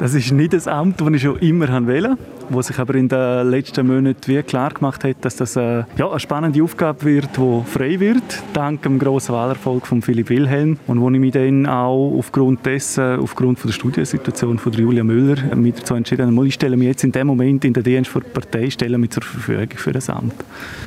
Das 0.00 0.14
ist 0.14 0.32
nicht 0.32 0.52
das 0.52 0.66
Amt, 0.66 1.00
das 1.00 1.08
ich 1.12 1.22
schon 1.22 1.38
immer 1.38 1.86
wählen 1.86 2.18
wo 2.50 2.60
sich 2.62 2.78
aber 2.78 2.94
in 2.96 3.08
den 3.08 3.48
letzten 3.48 3.86
Monaten 3.86 4.20
wie 4.26 4.42
klar 4.42 4.70
gemacht 4.70 5.04
hat, 5.04 5.16
dass 5.22 5.36
das 5.36 5.56
äh, 5.56 5.84
ja, 5.96 6.10
eine 6.10 6.20
spannende 6.20 6.62
Aufgabe 6.62 7.04
wird, 7.04 7.36
die 7.36 7.62
frei 7.64 7.98
wird, 8.00 8.42
dank 8.52 8.82
dem 8.82 8.98
grossen 8.98 9.34
Wahlerfolg 9.34 9.86
von 9.86 10.02
Philipp 10.02 10.28
Wilhelm 10.28 10.78
und 10.86 11.00
wo 11.00 11.10
ich 11.10 11.18
mich 11.18 11.32
dann 11.32 11.66
auch 11.66 12.12
aufgrund 12.18 12.66
dessen, 12.66 13.20
aufgrund 13.20 13.58
von 13.58 13.68
der 13.68 13.74
Studiensituation 13.74 14.58
von 14.58 14.72
Julia 14.72 15.04
Müller, 15.04 15.54
mich 15.54 15.74
dazu 15.74 15.94
entschieden 15.94 16.36
habe, 16.36 16.46
ich 16.46 16.54
stelle 16.54 16.76
mich 16.76 16.88
jetzt 16.88 17.04
in 17.04 17.12
dem 17.12 17.28
Moment 17.28 17.64
in 17.64 17.72
den 17.72 17.82
Dienst 17.82 18.14
der 18.14 18.20
Partei, 18.20 18.68
stelle 18.70 18.98
mich 18.98 19.10
zur 19.10 19.22
Verfügung 19.22 19.68
für 19.76 19.92
das 19.92 20.10
Amt. 20.10 20.34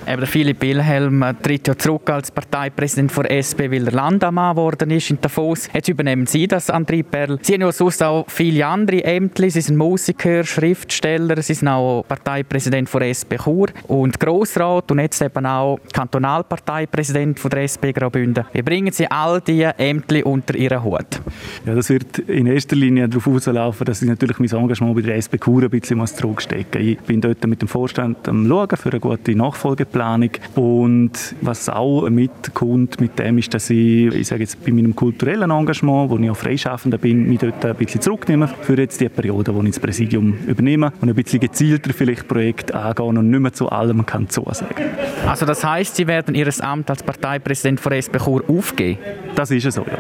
Eben 0.08 0.26
Philipp 0.26 0.62
Wilhelm 0.62 1.24
tritt 1.42 1.68
ja 1.68 1.78
zurück 1.78 2.10
als 2.10 2.30
Parteipräsident 2.32 3.16
der 3.16 3.32
SP, 3.32 3.72
weil 3.72 3.88
er 3.88 3.94
Landamann 3.94 4.56
geworden 4.56 4.92
ist 4.92 5.10
in 5.10 5.20
Davos. 5.22 5.70
Jetzt 5.74 5.88
übernehmen 5.88 6.26
Sie 6.26 6.48
das, 6.48 6.70
André 6.70 7.04
Perl. 7.04 7.40
Sie 7.42 7.54
haben 7.54 7.62
ja 7.62 7.72
sonst 7.72 8.04
auch 8.04 8.26
viele 8.28 8.66
andere 8.66 9.04
Ämter. 9.04 9.50
Sie 9.50 9.62
sind 9.62 9.78
Musiker, 9.78 10.44
Schriftsteller, 10.44 11.42
Sie 11.42 11.53
sind 11.54 11.68
auch 11.68 12.04
Parteipräsident 12.08 12.94
der 12.94 13.10
SP 13.10 13.38
Chur 13.38 13.68
und 13.88 14.20
Grossrat 14.20 14.92
und 14.92 15.00
jetzt 15.00 15.22
eben 15.22 15.46
auch 15.46 15.80
Kantonalparteipräsident 15.92 17.40
der 17.52 17.64
SP 17.68 17.92
Graubünden. 17.94 18.46
Wie 18.54 18.62
bringen 18.62 18.92
Sie 18.92 19.10
all 19.10 19.42
diese 19.42 19.78
Ämter 19.78 20.26
unter 20.26 20.56
Ihren 20.56 20.84
Hut? 20.84 21.22
Ja, 21.66 21.76
das 21.76 21.90
wird 21.90 22.20
in 22.20 22.48
erster 22.48 22.76
Linie 22.76 23.08
darauf 23.08 23.28
auslaufen, 23.28 23.86
dass 23.86 24.02
ich 24.02 24.08
natürlich 24.08 24.40
mein 24.40 24.50
Engagement 24.50 24.96
bei 24.96 25.02
der 25.02 25.16
SP 25.20 25.38
Chur 25.38 25.64
ein 25.64 25.70
bisschen 25.70 26.06
zurückstecken 26.06 26.82
muss. 26.82 26.92
Ich 26.92 27.00
bin 27.00 27.22
dort 27.22 27.46
mit 27.48 27.62
dem 27.62 27.68
Vorstand 27.68 28.28
am 28.28 28.48
Schauen 28.48 28.78
für 28.78 28.90
eine 28.90 29.00
gute 29.00 29.36
Nachfolgeplanung 29.36 30.32
und 30.56 31.36
was 31.42 31.70
auch 31.70 32.10
mitkommt 32.10 33.00
mit 33.02 33.20
dem 33.20 33.38
ist, 33.38 33.54
dass 33.54 33.70
ich, 33.70 34.14
ich 34.14 34.28
sage 34.28 34.42
jetzt 34.42 34.64
bei 34.64 34.72
meinem 34.72 34.96
kulturellen 34.96 35.52
Engagement, 35.52 36.10
wo 36.10 36.18
ich 36.18 36.30
auch 36.30 36.38
Freischaffender 36.38 36.98
bin, 36.98 37.28
mich 37.28 37.40
dort 37.40 37.66
ein 37.66 37.76
bisschen 37.76 38.02
zurücknehme 38.02 38.50
für 38.62 38.78
jetzt 38.78 39.00
die 39.02 39.10
Periode, 39.10 39.54
wo 39.54 39.62
ich 39.62 39.70
das 39.70 39.80
Präsidium 39.80 40.34
übernehme 40.48 40.92
und 41.02 41.10
ein 41.10 41.16
bisschen 41.16 41.40
gezielter 41.44 41.94
vielleicht 41.94 42.28
Projekte 42.30 42.74
angehen 42.74 43.18
und 43.18 43.30
nicht 43.30 43.40
mehr 43.42 43.52
zu 43.52 43.68
allem 43.68 44.06
kann 44.06 44.30
zusagen. 44.30 44.86
Also 45.28 45.46
das 45.46 45.64
heißt, 45.64 45.96
Sie 45.98 46.08
werden 46.08 46.36
Ihr 46.36 46.48
Amt 46.62 46.90
als 46.90 47.04
Parteipräsident 47.04 47.82
von 47.82 47.92
SP 47.92 48.16
Chur 48.24 48.44
aufgeben? 48.48 48.98
Das 49.36 49.52
ist 49.52 49.70
so, 49.70 49.82
ja. 49.82 49.98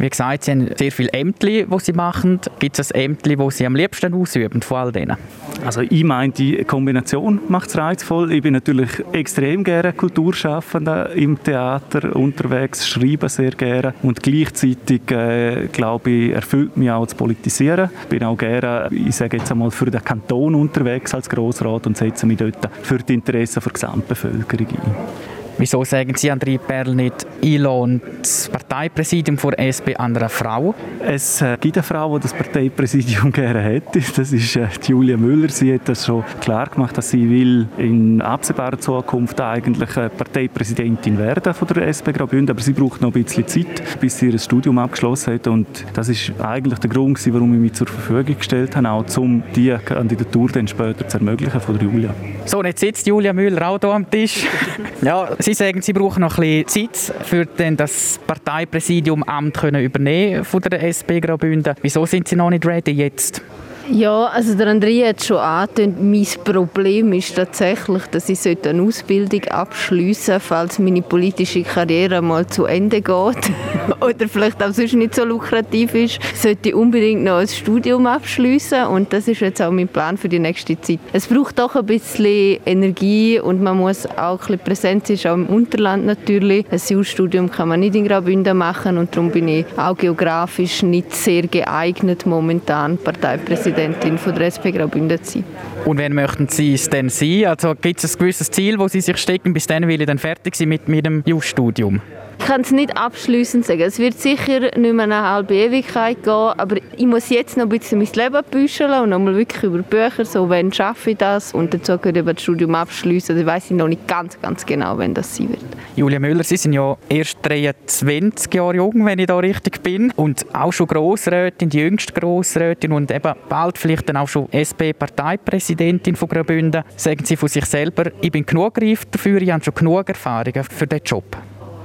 Wie 0.00 0.08
gesagt, 0.08 0.44
Sie 0.44 0.52
haben 0.52 0.70
sehr 0.78 0.90
viele 0.90 1.12
Ämter, 1.12 1.46
die 1.46 1.66
Sie 1.78 1.92
machen. 1.92 2.40
Gibt 2.58 2.78
es 2.78 2.90
ein 2.90 3.02
Ämter, 3.02 3.36
das 3.36 3.58
Sie 3.58 3.66
am 3.66 3.76
liebsten 3.76 4.14
ausüben 4.14 4.62
von 4.62 4.78
all 4.78 4.92
denen? 4.92 5.18
Also 5.62 5.82
ich 5.82 6.04
meine, 6.04 6.32
die 6.32 6.64
Kombination 6.64 7.38
macht 7.48 7.68
es 7.68 7.76
reizvoll. 7.76 8.32
Ich 8.32 8.40
bin 8.40 8.54
natürlich 8.54 8.88
extrem 9.12 9.62
gerne 9.62 9.92
Kulturschaffender 9.92 11.10
im 11.12 11.42
Theater 11.42 12.16
unterwegs, 12.16 12.88
schreibe 12.88 13.28
sehr 13.28 13.50
gerne 13.50 13.92
und 14.02 14.22
gleichzeitig, 14.22 15.02
äh, 15.10 15.66
glaube 15.70 16.10
ich, 16.10 16.32
erfüllt 16.32 16.78
mich 16.78 16.90
auch 16.90 17.04
das 17.04 17.14
Politisieren. 17.14 17.90
Ich 18.04 18.08
bin 18.08 18.24
auch 18.24 18.38
gerne, 18.38 18.88
ich 18.90 19.14
sage 19.14 19.36
jetzt 19.36 19.52
einmal, 19.52 19.70
für 19.70 19.90
den 19.90 20.02
Kanton 20.02 20.54
unterwegs 20.54 21.12
als 21.12 21.28
Grossrat 21.28 21.86
und 21.86 21.98
setze 21.98 22.24
mich 22.24 22.38
dort 22.38 22.70
für 22.82 22.96
die 22.96 23.12
Interessen 23.12 23.60
der 23.62 23.72
Gesamtbevölkerung 23.72 24.66
ein. 24.66 25.39
Wieso 25.58 25.84
sagen 25.84 26.14
Sie, 26.16 26.30
André 26.30 26.58
Perl, 26.58 26.94
nicht, 26.94 27.26
ich 27.40 27.58
lohne 27.58 28.00
das 28.18 28.48
Parteipräsidium 28.48 29.36
der 29.36 29.58
SP 29.60 29.94
an 29.96 30.16
einer 30.16 30.28
Frau? 30.28 30.74
Es 31.00 31.42
äh, 31.42 31.56
gibt 31.60 31.76
eine 31.76 31.82
Frau, 31.82 32.18
die 32.18 32.22
das 32.22 32.32
Parteipräsidium 32.32 33.32
gerne 33.32 33.60
hätte. 33.60 34.00
Das 34.16 34.32
ist 34.32 34.56
äh, 34.56 34.68
Julia 34.86 35.16
Müller. 35.16 35.48
Sie 35.48 35.74
hat 35.74 35.88
das 35.88 36.06
schon 36.06 36.24
klar 36.40 36.68
gemacht, 36.68 36.96
dass 36.96 37.10
sie 37.10 37.28
will 37.28 37.68
in 37.78 38.22
absehbarer 38.22 38.78
Zukunft 38.78 39.40
eigentlich 39.40 39.90
Parteipräsidentin 39.90 41.18
werden 41.18 41.52
von 41.54 41.68
der 41.68 41.88
SP 41.92 42.12
Graubünden. 42.12 42.50
Aber 42.50 42.62
sie 42.62 42.72
braucht 42.72 43.00
noch 43.00 43.14
ein 43.14 43.22
bisschen 43.22 43.46
Zeit, 43.46 44.00
bis 44.00 44.18
sie 44.18 44.30
ihr 44.30 44.38
Studium 44.38 44.78
abgeschlossen 44.78 45.34
hat. 45.34 45.46
Und 45.46 45.66
das 45.92 46.08
ist 46.08 46.32
eigentlich 46.40 46.78
der 46.78 46.90
Grund, 46.90 47.20
warum 47.32 47.54
ich 47.54 47.60
mich 47.60 47.72
zur 47.74 47.86
Verfügung 47.86 48.36
gestellt 48.38 48.76
habe, 48.76 48.88
auch 48.90 49.04
um 49.18 49.42
diese 49.54 49.78
Kandidatur 49.78 50.48
dann 50.50 50.68
später 50.68 51.06
zu 51.06 51.18
ermöglichen 51.18 51.60
von 51.60 51.78
der 51.78 51.88
Julia. 51.88 52.14
So, 52.44 52.58
und 52.58 52.66
jetzt 52.66 52.80
sitzt 52.80 53.06
Julia 53.06 53.32
Müller 53.32 53.68
auch 53.68 53.78
hier 53.80 53.90
am 53.90 54.10
Tisch. 54.10 54.46
ja, 55.02 55.28
Sie 55.42 55.54
sagen, 55.54 55.80
Sie 55.80 55.92
brauchen 55.92 56.20
noch 56.20 56.38
ein 56.38 56.64
bisschen 56.64 56.92
Zeit, 56.92 57.14
für 57.24 57.46
das 57.46 58.20
Parteipräsidium 58.26 59.22
Amt 59.22 59.56
können 59.56 59.82
übernehmen 59.82 60.44
von 60.44 60.60
der 60.60 60.82
SP 60.84 61.20
Graubünden. 61.20 61.74
Wieso 61.80 62.04
sind 62.04 62.28
Sie 62.28 62.36
noch 62.36 62.50
nicht 62.50 62.66
ready 62.66 62.90
jetzt? 62.90 63.42
Ja, 63.90 64.26
also 64.26 64.54
der 64.54 64.68
Andrea 64.68 65.08
hat 65.08 65.24
schon 65.24 65.38
angetönt, 65.38 66.00
mein 66.00 66.26
Problem 66.44 67.12
ist 67.12 67.34
tatsächlich, 67.34 68.04
dass 68.12 68.28
ich 68.28 68.46
eine 68.64 68.82
Ausbildung 68.82 69.44
abschliessen 69.46 70.24
sollte, 70.26 70.40
falls 70.40 70.78
meine 70.78 71.02
politische 71.02 71.62
Karriere 71.62 72.22
mal 72.22 72.46
zu 72.46 72.66
Ende 72.66 73.00
geht 73.00 73.50
oder 74.00 74.28
vielleicht 74.28 74.62
auch 74.62 74.72
sonst 74.72 74.94
nicht 74.94 75.14
so 75.14 75.24
lukrativ 75.24 75.94
ist, 75.94 76.18
sollte 76.34 76.70
ich 76.70 76.74
unbedingt 76.74 77.22
noch 77.24 77.38
ein 77.38 77.48
Studium 77.48 78.06
abschliessen 78.06 78.86
und 78.86 79.12
das 79.12 79.28
ist 79.28 79.40
jetzt 79.40 79.60
auch 79.62 79.70
mein 79.70 79.88
Plan 79.88 80.16
für 80.16 80.28
die 80.28 80.38
nächste 80.38 80.80
Zeit. 80.80 81.00
Es 81.12 81.26
braucht 81.26 81.58
doch 81.58 81.76
ein 81.76 81.86
bisschen 81.86 82.58
Energie 82.66 83.38
und 83.40 83.62
man 83.62 83.76
muss 83.76 84.06
auch 84.06 84.40
ein 84.48 84.58
bisschen 84.58 84.58
präsent 84.58 85.06
sein, 85.06 85.30
auch 85.30 85.34
im 85.34 85.46
Unterland 85.46 86.06
natürlich. 86.06 86.66
Ein 86.70 86.80
Jurastudium 86.88 87.50
kann 87.50 87.68
man 87.68 87.80
nicht 87.80 87.94
in 87.94 88.06
Graubünden 88.06 88.56
machen 88.56 88.98
und 88.98 89.14
darum 89.14 89.30
bin 89.30 89.48
ich 89.48 89.66
auch 89.76 89.96
geografisch 89.96 90.82
nicht 90.82 91.14
sehr 91.14 91.42
geeignet 91.42 92.26
momentan 92.26 92.98
Parteipräsident 92.98 93.70
Präsidentin 93.70 94.18
von 94.18 94.34
der 94.34 94.46
SP 94.52 94.70
Graubünden 94.72 95.22
zu 95.22 95.32
sein. 95.32 95.44
Und 95.84 95.98
wann 95.98 96.12
möchten 96.12 96.48
Sie 96.48 96.74
es 96.74 96.88
denn 96.88 97.08
sein? 97.08 97.46
Also 97.46 97.74
gibt 97.74 98.02
es 98.02 98.14
ein 98.14 98.18
gewisses 98.18 98.50
Ziel, 98.50 98.76
das 98.76 98.92
Sie 98.92 99.00
sich 99.00 99.16
stecken, 99.16 99.52
bis 99.52 99.66
dann 99.66 99.86
will 99.86 100.00
ich 100.00 100.06
dann 100.06 100.18
fertig 100.18 100.54
sein 100.56 100.68
mit 100.68 100.88
meinem 100.88 101.22
Jus-Studium? 101.26 102.00
Ich 102.40 102.46
kann 102.46 102.62
es 102.62 102.72
nicht 102.72 102.96
abschließend 102.96 103.66
sagen. 103.66 103.82
Es 103.82 103.98
wird 103.98 104.18
sicher 104.18 104.60
nicht 104.60 104.94
mehr 104.94 105.04
eine 105.04 105.22
halbe 105.22 105.54
Ewigkeit 105.54 106.24
gehen, 106.24 106.32
aber 106.32 106.76
ich 106.96 107.06
muss 107.06 107.28
jetzt 107.28 107.56
noch 107.58 107.64
ein 107.64 107.68
bisschen 107.68 107.98
mein 107.98 108.08
Leben 108.14 108.42
büscheln 108.50 109.02
und 109.02 109.10
nochmal 109.10 109.36
wirklich 109.36 109.62
über 109.62 109.82
Bücher, 109.82 110.24
so 110.24 110.48
wann 110.48 110.72
schaffe 110.72 111.10
ich 111.10 111.18
das 111.18 111.52
und 111.52 111.74
dazu 111.74 111.98
gehört 111.98 112.16
eben 112.16 112.34
das 112.34 112.42
Studium 112.42 112.74
abschließen. 112.74 113.34
Also 113.34 113.42
ich 113.42 113.46
weiß 113.46 113.70
noch 113.72 113.88
nicht 113.88 114.08
ganz, 114.08 114.40
ganz 114.40 114.64
genau, 114.64 114.96
wann 114.96 115.12
das 115.12 115.36
sein 115.36 115.50
wird. 115.50 115.60
Julia 115.94 116.18
Müller, 116.18 116.42
Sie 116.42 116.56
sind 116.56 116.72
ja 116.72 116.96
erst 117.10 117.38
23 117.42 118.52
Jahre 118.54 118.76
jung, 118.76 119.04
wenn 119.04 119.18
ich 119.18 119.26
da 119.26 119.36
richtig 119.36 119.82
bin 119.82 120.10
und 120.16 120.46
auch 120.54 120.72
schon 120.72 120.86
Grossrätin, 120.86 121.68
die 121.68 121.78
jüngste 121.78 122.14
Grossrätin 122.14 122.92
und 122.92 123.10
eben 123.10 123.34
bald 123.50 123.76
vielleicht 123.76 124.08
dann 124.08 124.16
auch 124.16 124.28
schon 124.28 124.48
SP-Parteipräsidentin 124.50 126.16
von 126.16 126.28
Graubünden. 126.28 126.84
Sagen 126.96 127.22
Sie 127.22 127.36
von 127.36 127.50
sich 127.50 127.66
selber, 127.66 128.10
ich 128.22 128.32
bin 128.32 128.46
genug 128.46 128.80
reif 128.80 129.04
dafür, 129.04 129.42
ich 129.42 129.50
habe 129.50 129.62
schon 129.62 129.74
genug 129.74 130.08
Erfahrungen 130.08 130.64
für 130.64 130.86
diesen 130.86 131.04
Job. 131.04 131.36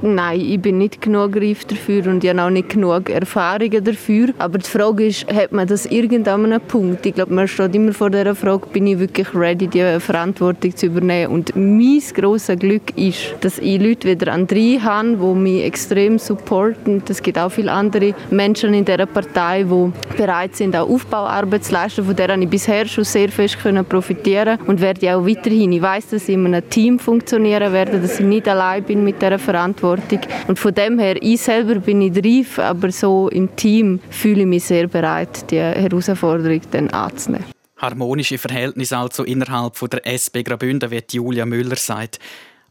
Nein, 0.07 0.39
ich 0.39 0.61
bin 0.61 0.77
nicht 0.77 1.01
genug 1.01 1.35
reif 1.35 1.65
dafür 1.65 2.05
und 2.05 2.23
ich 2.23 2.29
habe 2.29 2.43
auch 2.43 2.51
nicht 2.51 2.69
genug 2.69 3.09
Erfahrungen 3.09 3.83
dafür. 3.83 4.35
Aber 4.37 4.59
die 4.59 4.69
Frage 4.69 5.07
ist, 5.07 5.25
hat 5.33 5.51
man 5.51 5.67
das 5.67 5.87
irgendeinem 5.87 6.61
Punkt? 6.61 7.07
Ich 7.07 7.15
glaube, 7.15 7.33
man 7.33 7.47
steht 7.47 7.73
immer 7.73 7.91
vor 7.91 8.11
der 8.11 8.35
Frage, 8.35 8.67
bin 8.71 8.85
ich 8.85 8.99
wirklich 8.99 9.33
ready, 9.33 9.65
die 9.65 9.99
Verantwortung 9.99 10.75
zu 10.75 10.85
übernehmen? 10.85 11.31
Und 11.31 11.55
mein 11.55 12.03
grosses 12.13 12.59
Glück 12.59 12.95
ist, 12.95 13.33
dass 13.41 13.57
ich 13.57 13.81
Leute 13.81 14.07
wie 14.07 14.29
André 14.29 14.79
habe, 14.79 15.17
die 15.17 15.39
mich 15.39 15.63
extrem 15.63 16.19
supporten. 16.19 17.01
Es 17.09 17.23
gibt 17.23 17.39
auch 17.39 17.49
viele 17.49 17.71
andere 17.71 18.13
Menschen 18.29 18.75
in 18.75 18.85
dieser 18.85 19.07
Partei, 19.07 19.63
die 19.63 19.91
bereit 20.15 20.55
sind, 20.55 20.75
auch 20.75 20.87
Aufbauarbeit 20.87 21.63
zu 21.63 21.73
leisten, 21.73 22.05
von 22.05 22.15
der 22.15 22.37
ich 22.37 22.47
bisher 22.47 22.85
schon 22.85 23.05
sehr 23.05 23.29
fest 23.29 23.57
profitieren 23.89 24.59
und 24.67 24.81
werde 24.81 25.17
auch 25.17 25.25
weiterhin. 25.25 25.71
Ich 25.71 25.81
weiß, 25.81 26.09
dass 26.09 26.29
ich 26.29 26.35
in 26.35 26.45
einem 26.45 26.69
Team 26.69 26.99
funktionieren 26.99 27.73
werde, 27.73 27.99
dass 27.99 28.19
ich 28.19 28.25
nicht 28.25 28.47
allein 28.47 28.83
bin 28.83 29.03
mit 29.03 29.19
dieser 29.19 29.39
Verantwortung 29.39 29.94
Verantwortung. 29.95 30.47
Und 30.47 30.59
von 30.59 30.73
dem 30.73 30.99
her, 30.99 31.21
ich 31.21 31.41
selber 31.41 31.75
bin 31.75 31.99
nicht 31.99 32.17
reif, 32.17 32.59
aber 32.59 32.91
so 32.91 33.29
im 33.29 33.55
Team 33.55 33.99
fühle 34.09 34.41
ich 34.41 34.47
mich 34.47 34.63
sehr 34.65 34.87
bereit, 34.87 35.49
die 35.51 35.59
Herausforderung 35.59 36.61
dann 36.71 36.89
anzunehmen. 36.89 37.45
Harmonische 37.77 38.37
Verhältnisse 38.37 38.97
also 38.97 39.23
innerhalb 39.23 39.75
von 39.75 39.89
der 39.89 40.05
SP 40.07 40.43
Graubünden, 40.43 40.89
wie 40.91 41.03
Julia 41.11 41.45
Müller 41.45 41.75
sagt. 41.75 42.19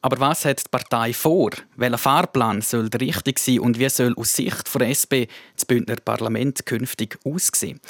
Aber 0.01 0.21
was 0.21 0.45
hat 0.45 0.59
die 0.59 0.69
Partei 0.71 1.15
vor? 1.15 1.51
Welcher 1.77 1.97
Fahrplan 1.97 2.61
soll 2.61 2.91
richtig 3.01 3.39
sein 3.39 3.61
und 3.61 3.79
wie 3.79 3.89
soll 3.89 4.15
aus 4.17 4.37
Sicht 4.37 4.75
der 4.75 4.89
SP 4.93 5.33
das 5.57 5.65
Bündner 5.65 5.97
Parlament 5.97 6.67
künftig 6.67 7.19
aussehen? 7.25 7.81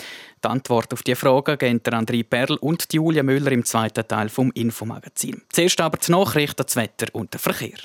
Die 0.45 0.49
Antwort 0.49 0.93
auf 0.93 1.03
diese 1.03 1.17
Frage 1.17 1.57
geben 1.57 1.83
der 1.83 1.95
André 1.95 2.23
Perl 2.23 2.57
und 2.59 2.87
Julia 2.93 3.25
Müller 3.25 3.51
im 3.51 3.65
zweiten 3.65 4.07
Teil 4.07 4.29
vom 4.29 4.53
Infomagazin. 4.53 5.43
Zuerst 5.51 5.81
aber 5.81 5.99
die 5.99 6.13
Nachrichten, 6.13 6.63
das 6.65 6.77
Wetter 6.77 7.09
und 7.15 7.33
der 7.33 7.41
Verkehr. 7.41 7.79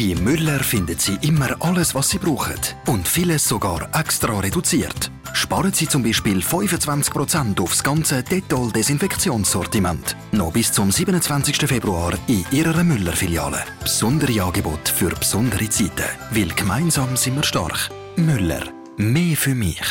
Bei 0.00 0.14
Müller 0.14 0.60
finden 0.60 0.96
Sie 0.96 1.18
immer 1.22 1.56
alles, 1.58 1.92
was 1.92 2.10
Sie 2.10 2.18
brauchen. 2.18 2.54
Und 2.86 3.08
vieles 3.08 3.48
sogar 3.48 3.88
extra 3.98 4.38
reduziert. 4.38 5.10
Sparen 5.32 5.72
Sie 5.72 5.88
zum 5.88 6.04
Beispiel 6.04 6.38
25% 6.38 7.60
aufs 7.60 7.82
ganze 7.82 8.22
Dettol-Desinfektionssortiment. 8.22 10.14
Noch 10.30 10.52
bis 10.52 10.70
zum 10.70 10.92
27. 10.92 11.56
Februar 11.66 12.12
in 12.28 12.44
Ihrer 12.52 12.84
Müller-Filiale. 12.84 13.64
Besondere 13.80 14.40
Angebote 14.40 14.92
für 14.92 15.10
besondere 15.10 15.68
Zeiten. 15.68 16.04
Weil 16.30 16.50
gemeinsam 16.54 17.16
sind 17.16 17.34
wir 17.34 17.42
stark. 17.42 17.90
Müller. 18.14 18.62
Mehr 18.98 19.36
für 19.36 19.56
mich. 19.56 19.82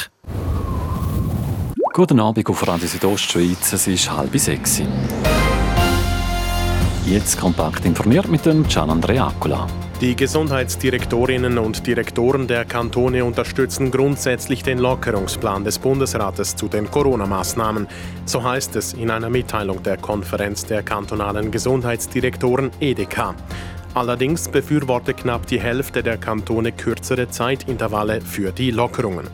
Guten 1.92 2.22
Abend 2.22 2.48
auf 2.48 2.66
Radio 2.66 2.88
Südostschweiz. 2.88 3.74
Es 3.74 3.88
ist 3.88 4.10
halb 4.10 4.40
sechs. 4.40 4.82
Jetzt 7.10 7.40
kompakt 7.40 7.86
informiert 7.86 8.28
mit 8.28 8.46
dem 8.46 8.68
Gian 8.68 8.90
Andrea 8.90 9.28
Acula. 9.28 9.66
Die 10.02 10.14
Gesundheitsdirektorinnen 10.14 11.58
und 11.58 11.88
Direktoren 11.88 12.48
der 12.48 12.66
Kantone 12.66 13.24
unterstützen 13.24 13.92
grundsätzlich 13.92 14.62
den 14.62 14.78
Lockerungsplan 14.78 15.64
des 15.64 15.80
Bundesrates 15.80 16.58
zu 16.58 16.68
den 16.68 16.92
Corona-Maßnahmen. 16.92 17.88
So 18.26 18.44
heißt 18.44 18.76
es 18.76 18.92
in 18.92 19.10
einer 19.10 19.30
Mitteilung 19.30 19.82
der 19.84 19.96
Konferenz 19.96 20.66
der 20.66 20.84
kantonalen 20.84 21.50
Gesundheitsdirektoren 21.50 22.72
EDK. 22.82 23.36
Allerdings 23.94 24.50
befürwortet 24.50 25.16
knapp 25.16 25.48
die 25.48 25.62
Hälfte 25.62 26.04
der 26.04 26.18
Kantone 26.18 26.74
kürzere 26.74 27.30
Zeitintervalle 27.30 28.20
für 28.20 28.52
die 28.52 28.72
Lockerungen. 28.72 29.30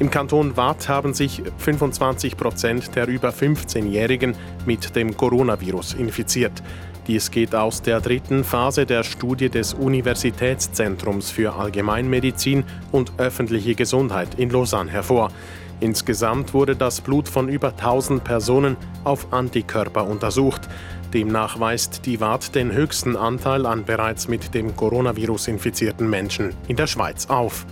Im 0.00 0.10
Kanton 0.10 0.56
Waadt 0.56 0.88
haben 0.88 1.14
sich 1.14 1.42
25 1.58 2.36
Prozent 2.36 2.96
der 2.96 3.06
über 3.06 3.30
15-Jährigen 3.30 4.34
mit 4.66 4.96
dem 4.96 5.16
Coronavirus 5.16 5.94
infiziert. 5.94 6.62
Dies 7.06 7.30
geht 7.30 7.54
aus 7.54 7.80
der 7.80 8.00
dritten 8.00 8.42
Phase 8.42 8.86
der 8.86 9.04
Studie 9.04 9.50
des 9.50 9.72
Universitätszentrums 9.74 11.30
für 11.30 11.54
Allgemeinmedizin 11.54 12.64
und 12.90 13.12
öffentliche 13.18 13.76
Gesundheit 13.76 14.34
in 14.36 14.50
Lausanne 14.50 14.90
hervor. 14.90 15.30
Insgesamt 15.80 16.54
wurde 16.54 16.74
das 16.74 17.00
Blut 17.00 17.28
von 17.28 17.48
über 17.48 17.68
1000 17.68 18.24
Personen 18.24 18.76
auf 19.04 19.32
Antikörper 19.32 20.08
untersucht. 20.08 20.62
Demnach 21.12 21.60
weist 21.60 22.06
die 22.06 22.20
WART 22.20 22.54
den 22.56 22.72
höchsten 22.72 23.16
Anteil 23.16 23.64
an 23.66 23.84
bereits 23.84 24.26
mit 24.26 24.54
dem 24.54 24.74
Coronavirus 24.74 25.48
infizierten 25.48 26.10
Menschen 26.10 26.52
in 26.66 26.76
der 26.76 26.88
Schweiz 26.88 27.26
auf. 27.26 27.66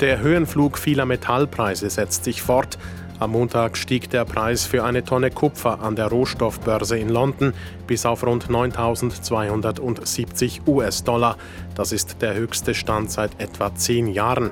Der 0.00 0.18
Höhenflug 0.18 0.76
vieler 0.76 1.06
Metallpreise 1.06 1.88
setzt 1.88 2.24
sich 2.24 2.42
fort. 2.42 2.78
Am 3.20 3.30
Montag 3.30 3.76
stieg 3.76 4.10
der 4.10 4.24
Preis 4.24 4.66
für 4.66 4.82
eine 4.82 5.04
Tonne 5.04 5.30
Kupfer 5.30 5.80
an 5.80 5.94
der 5.94 6.08
Rohstoffbörse 6.08 6.98
in 6.98 7.08
London 7.08 7.54
bis 7.86 8.04
auf 8.04 8.26
rund 8.26 8.48
9.270 8.48 10.66
US-Dollar. 10.66 11.36
Das 11.76 11.92
ist 11.92 12.20
der 12.22 12.34
höchste 12.34 12.74
Stand 12.74 13.12
seit 13.12 13.40
etwa 13.40 13.72
zehn 13.72 14.08
Jahren. 14.08 14.50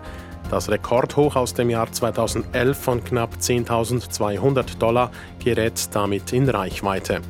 Das 0.49 0.71
Rekordhoch 0.71 1.35
aus 1.35 1.55
dem 1.55 1.71
Jahr 1.71 1.91
2011 1.91 2.79
von 2.79 3.03
knapp 3.03 3.35
10.200 3.41 4.79
Dollar 4.79 5.11
gerät 5.43 5.89
damit 5.93 6.33
in 6.33 6.49
Reichweite. 6.49 7.21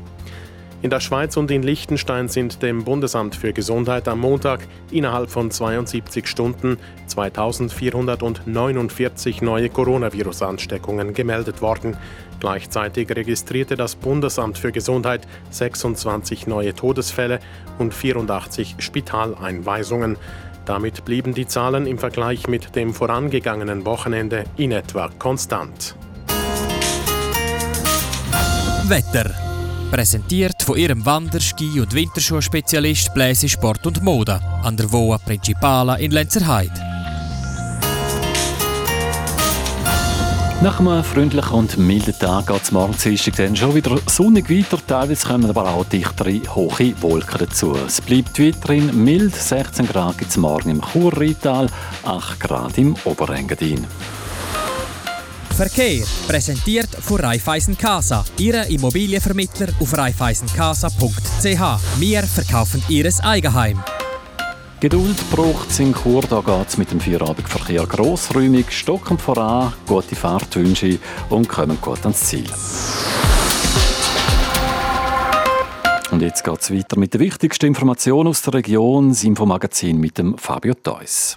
In 0.83 0.91
der 0.91 0.99
Schweiz 0.99 1.37
und 1.37 1.49
in 1.53 1.63
Liechtenstein 1.63 2.29
sind 2.29 2.61
dem 2.61 2.83
Bundesamt 2.83 3.37
für 3.37 3.53
Gesundheit 3.53 4.09
am 4.09 4.19
Montag 4.19 4.67
innerhalb 4.91 5.31
von 5.31 5.53
72 5.53 6.27
Stunden 6.27 6.77
2449 7.07 9.43
neue 9.43 9.69
Coronavirus-Ansteckungen 9.69 11.15
gemeldet 11.15 11.63
worden. 11.63 11.97
Gleichzeitig 12.41 13.15
registrierte 13.15 13.77
das 13.77 13.95
Bundesamt 13.95 14.59
für 14.59 14.73
Gesundheit 14.73 15.29
26 15.51 16.49
neue 16.49 16.75
Todesfälle 16.75 17.39
und 17.79 17.95
84 17.95 18.75
Spitaleinweisungen. 18.79 20.17
Damit 20.65 21.05
blieben 21.05 21.33
die 21.33 21.47
Zahlen 21.47 21.87
im 21.87 21.99
Vergleich 21.99 22.49
mit 22.49 22.75
dem 22.75 22.93
vorangegangenen 22.93 23.87
Wochenende 23.87 24.43
in 24.57 24.73
etwa 24.73 25.11
konstant. 25.17 25.95
Wetter 28.89 29.42
Präsentiert 29.93 30.63
von 30.63 30.79
ihrem 30.79 31.05
Wanderski- 31.05 31.79
und 31.79 31.93
Winterschuhspezialist 31.93 33.13
Bläse 33.13 33.47
Sport 33.47 33.87
und 33.87 34.03
Mode 34.03 34.41
an 34.63 34.75
der 34.75 34.91
Voa 34.91 35.19
Principala 35.19 35.97
in 35.97 36.13
Lenzerheide. 36.13 36.73
Nach 40.63 40.81
einem 40.81 41.05
freundlichen 41.05 41.53
und 41.53 41.77
milden 41.77 42.19
Tag 42.19 42.47
geht 42.47 42.63
es 42.63 42.73
morgen 42.73 42.97
Dienstag 42.97 43.55
schon 43.55 43.75
wieder 43.75 43.99
sonnig 44.07 44.49
weiter. 44.49 44.79
Teilweise 44.87 45.27
kommen 45.27 45.51
aber 45.51 45.69
auch 45.69 45.85
dichtere, 45.85 46.41
hohe 46.55 46.95
Wolken 47.03 47.41
dazu. 47.41 47.77
Es 47.87 48.01
bleibt 48.01 48.39
weiterhin 48.39 49.05
mild. 49.05 49.37
16 49.37 49.87
Grad 49.89 50.17
gibt 50.17 50.31
es 50.31 50.39
morgen 50.39 50.71
im 50.71 50.81
Chur-Rheintal, 50.81 51.67
8 52.05 52.41
Grad 52.41 52.79
im 52.79 52.97
Oberengadin. 53.05 53.87
Verkehr 55.55 56.03
präsentiert 56.27 56.89
von 56.89 57.21
Raiffeisen 57.21 57.77
Casa, 57.77 58.25
Ihre 58.39 58.69
Immobilienvermittler 58.71 59.69
auf 59.81 59.97
raiffeisencasa.ch. 59.97 62.01
Wir 62.01 62.23
verkaufen 62.23 62.83
Ihres 62.89 63.21
Eigenheim. 63.21 63.83
Geduld 64.81 65.17
braucht 65.31 65.71
es 65.71 65.79
in 65.79 65.95
Chur. 65.95 66.23
Da 66.23 66.41
geht 66.41 66.69
es 66.69 66.79
mit 66.79 66.91
dem 66.91 67.01
Feierabendverkehr 67.01 67.87
grossräumig, 67.87 68.73
stockend 68.73 69.21
voran, 69.21 69.73
gute 69.87 70.17
Fahrtwünsche 70.17 70.99
und 71.29 71.49
kommen 71.49 71.79
gut 71.81 72.03
ans 72.03 72.21
Ziel. 72.21 72.51
Und 76.11 76.21
jetzt 76.21 76.43
geht 76.43 76.61
es 76.61 76.71
weiter 76.73 76.99
mit 76.99 77.15
der 77.15 77.21
wichtigsten 77.21 77.67
Information 77.67 78.27
aus 78.27 78.43
der 78.43 78.55
Region, 78.55 79.11
das 79.11 79.23
Infomagazin 79.23 79.99
mit 79.99 80.19
dem 80.19 80.37
Fabio 80.37 80.75
Theus. 80.75 81.37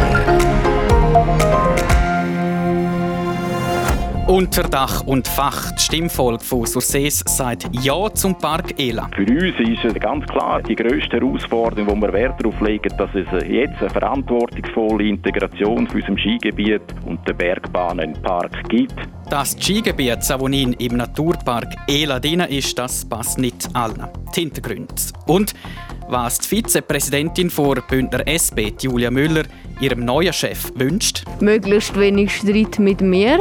Unter 4.31 4.63
Dach 4.63 5.05
und 5.05 5.27
Fach. 5.27 5.73
Die 5.73 5.81
Stimmvolk 5.81 6.41
von 6.41 6.65
Sursees 6.65 7.21
sagt 7.27 7.67
Ja 7.81 8.09
zum 8.13 8.37
Park 8.37 8.79
Ela. 8.79 9.09
Für 9.13 9.23
uns 9.23 9.59
ist 9.59 9.83
es 9.83 9.93
ganz 9.95 10.25
klar 10.27 10.61
die 10.61 10.73
grösste 10.73 11.17
Herausforderung, 11.17 11.89
wo 11.89 11.95
wir 11.97 12.13
Wert 12.13 12.39
darauf 12.39 12.61
legen, 12.61 12.95
dass 12.97 13.09
es 13.13 13.27
jetzt 13.45 13.81
eine 13.81 13.89
verantwortungsvolle 13.89 15.03
Integration 15.03 15.85
für 15.85 15.97
unserem 15.97 16.17
Skigebiet 16.17 16.81
und 17.05 17.27
der 17.27 17.33
Bergbahnen 17.33 18.15
im 18.15 18.21
Park 18.21 18.69
gibt. 18.69 18.95
Das 19.29 19.51
Skigebiet 19.59 20.23
Savonin 20.23 20.71
im 20.79 20.95
Naturpark 20.95 21.67
Ela 21.89 22.15
ist, 22.45 22.79
das 22.79 23.03
passt 23.03 23.37
nicht 23.37 23.67
allen. 23.73 24.07
Die 24.33 24.39
Hintergründe. 24.39 24.95
Und 25.27 25.53
was 26.11 26.39
die 26.39 26.47
Vizepräsidentin 26.47 27.49
vor 27.49 27.75
Bündner 27.81 28.27
SP, 28.27 28.75
Julia 28.79 29.09
Müller, 29.09 29.43
ihrem 29.79 30.03
neuen 30.03 30.33
Chef 30.33 30.71
wünscht? 30.75 31.23
Möglichst 31.39 31.97
wenig 31.97 32.35
Streit 32.35 32.77
mit 32.79 33.01
mir. 33.01 33.39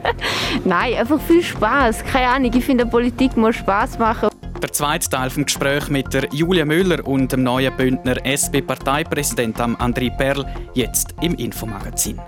Nein, 0.64 0.94
einfach 0.94 1.20
viel 1.20 1.42
Spaß. 1.42 2.04
Keine 2.04 2.28
Ahnung, 2.28 2.50
ich 2.54 2.64
finde, 2.64 2.86
Politik 2.86 3.36
muss 3.36 3.56
Spaß 3.56 3.98
machen. 3.98 4.28
Der 4.60 4.72
zweite 4.72 5.08
Teil 5.08 5.28
des 5.28 5.44
Gesprächs 5.44 5.88
mit 5.88 6.12
der 6.12 6.28
Julia 6.32 6.64
Müller 6.64 7.06
und 7.06 7.32
dem 7.32 7.42
neuen 7.42 7.76
Bündner 7.76 8.16
SP-Parteipräsident 8.26 9.58
André 9.58 10.16
Perl 10.16 10.44
jetzt 10.74 11.14
im 11.20 11.34
Infomagazin. 11.34 12.20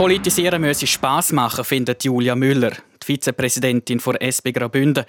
Politisieren 0.00 0.62
müsse 0.62 0.86
Spaß 0.86 1.32
machen, 1.32 1.62
findet 1.62 2.04
Julia 2.04 2.34
Müller, 2.34 2.70
die 3.02 3.04
Vizepräsidentin 3.04 3.98
der 3.98 4.22
SP 4.24 4.48
Graubünden. 4.50 5.04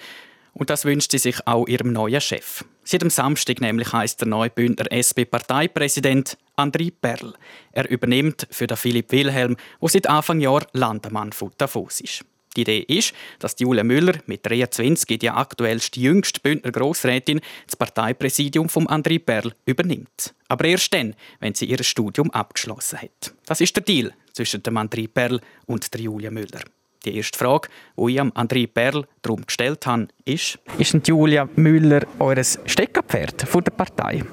Und 0.51 0.69
das 0.69 0.83
wünscht 0.83 1.11
sie 1.11 1.17
sich 1.17 1.47
auch 1.47 1.65
ihrem 1.65 1.93
neuen 1.93 2.19
Chef. 2.19 2.65
Seit 2.83 3.01
dem 3.01 3.09
Samstag 3.09 3.61
nämlich 3.61 3.93
heißt 3.93 4.19
der 4.19 4.27
neue 4.27 4.49
Bündner 4.49 4.91
SP-Parteipräsident 4.91 6.37
André 6.57 6.91
Perl. 6.91 7.35
Er 7.71 7.89
übernimmt 7.89 8.45
für 8.51 8.67
den 8.67 8.75
Philipp 8.75 9.13
Wilhelm, 9.13 9.55
der 9.81 9.89
seit 9.89 10.09
Anfang 10.09 10.41
Jahr 10.41 10.67
Landemann 10.73 11.31
von 11.31 11.51
Davos 11.57 12.01
ist. 12.01 12.25
Die 12.57 12.61
Idee 12.63 12.79
ist, 12.79 13.13
dass 13.39 13.55
Julia 13.57 13.85
Müller 13.85 14.15
mit 14.25 14.45
23 14.45 15.19
die 15.19 15.29
aktuellste 15.29 16.01
jüngste 16.01 16.41
Bündner 16.41 16.73
Grossrätin 16.73 17.39
das 17.65 17.77
Parteipräsidium 17.77 18.67
von 18.67 18.87
André 18.87 19.19
Perl 19.19 19.53
übernimmt. 19.65 20.33
Aber 20.49 20.65
erst 20.65 20.93
dann, 20.93 21.15
wenn 21.39 21.55
sie 21.55 21.67
ihr 21.67 21.81
Studium 21.81 22.29
abgeschlossen 22.31 23.01
hat. 23.01 23.33
Das 23.45 23.61
ist 23.61 23.73
der 23.77 23.83
Deal 23.85 24.13
zwischen 24.33 24.63
dem 24.63 24.77
André 24.77 25.07
Perl 25.07 25.41
und 25.65 25.93
der 25.93 26.01
Julia 26.01 26.31
Müller. 26.31 26.61
Die 27.05 27.17
erste 27.17 27.37
Frage, 27.37 27.69
die 27.97 28.11
ich 28.11 28.19
am 28.19 28.29
André 28.31 28.67
Perl 28.67 29.07
darum 29.21 29.45
gestellt 29.45 29.85
habe, 29.85 30.07
ist: 30.33 30.59
Ist 30.77 31.07
Julia 31.07 31.47
Müller 31.55 32.01
eures 32.19 32.59
Steckerpferd 32.65 33.43
von 33.43 33.63
der 33.63 33.71
Partei? 33.71 34.23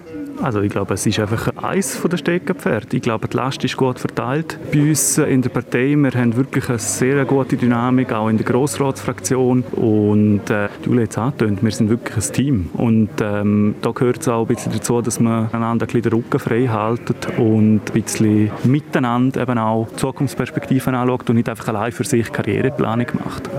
Also 0.40 0.60
ich 0.60 0.70
glaube, 0.70 0.94
es 0.94 1.04
ist 1.04 1.18
einfach 1.18 1.48
eins 1.56 2.00
der 2.00 2.16
Steckenpferde. 2.16 2.96
Ich 2.96 3.02
glaube, 3.02 3.26
die 3.28 3.36
Last 3.36 3.64
ist 3.64 3.76
gut 3.76 3.98
verteilt 3.98 4.58
bei 4.72 4.80
uns 4.80 5.18
in 5.18 5.42
der 5.42 5.50
Partei. 5.50 5.94
Wir 5.96 6.12
haben 6.12 6.36
wirklich 6.36 6.68
eine 6.68 6.78
sehr 6.78 7.24
gute 7.24 7.56
Dynamik, 7.56 8.12
auch 8.12 8.28
in 8.28 8.36
der 8.36 8.46
Grossratsfraktion. 8.46 9.62
Und 9.72 10.48
äh, 10.48 10.68
Julia 10.84 11.02
hat 11.02 11.10
es 11.10 11.18
angetönt, 11.18 11.62
wir 11.62 11.70
sind 11.72 11.90
wirklich 11.90 12.16
ein 12.16 12.32
Team. 12.32 12.70
Und 12.74 13.10
ähm, 13.20 13.74
da 13.82 13.90
gehört 13.90 14.20
es 14.20 14.28
auch 14.28 14.48
ein 14.48 14.54
bisschen 14.54 14.72
dazu, 14.72 15.02
dass 15.02 15.18
man 15.18 15.50
einander 15.52 15.86
ein 15.86 15.88
bisschen 15.88 16.02
den 16.02 16.12
Rücken 16.12 16.38
frei 16.38 16.66
haltet 16.68 17.26
und 17.36 17.80
ein 17.92 18.02
bisschen 18.02 18.50
miteinander 18.64 19.42
eben 19.42 19.58
auch 19.58 19.88
Zukunftsperspektiven 19.96 20.94
anschaut 20.94 21.28
und 21.30 21.36
nicht 21.36 21.48
einfach 21.48 21.68
allein 21.68 21.90
für 21.90 22.04
sich 22.04 22.32
Karriereplanung 22.32 23.06
macht. 23.24 23.50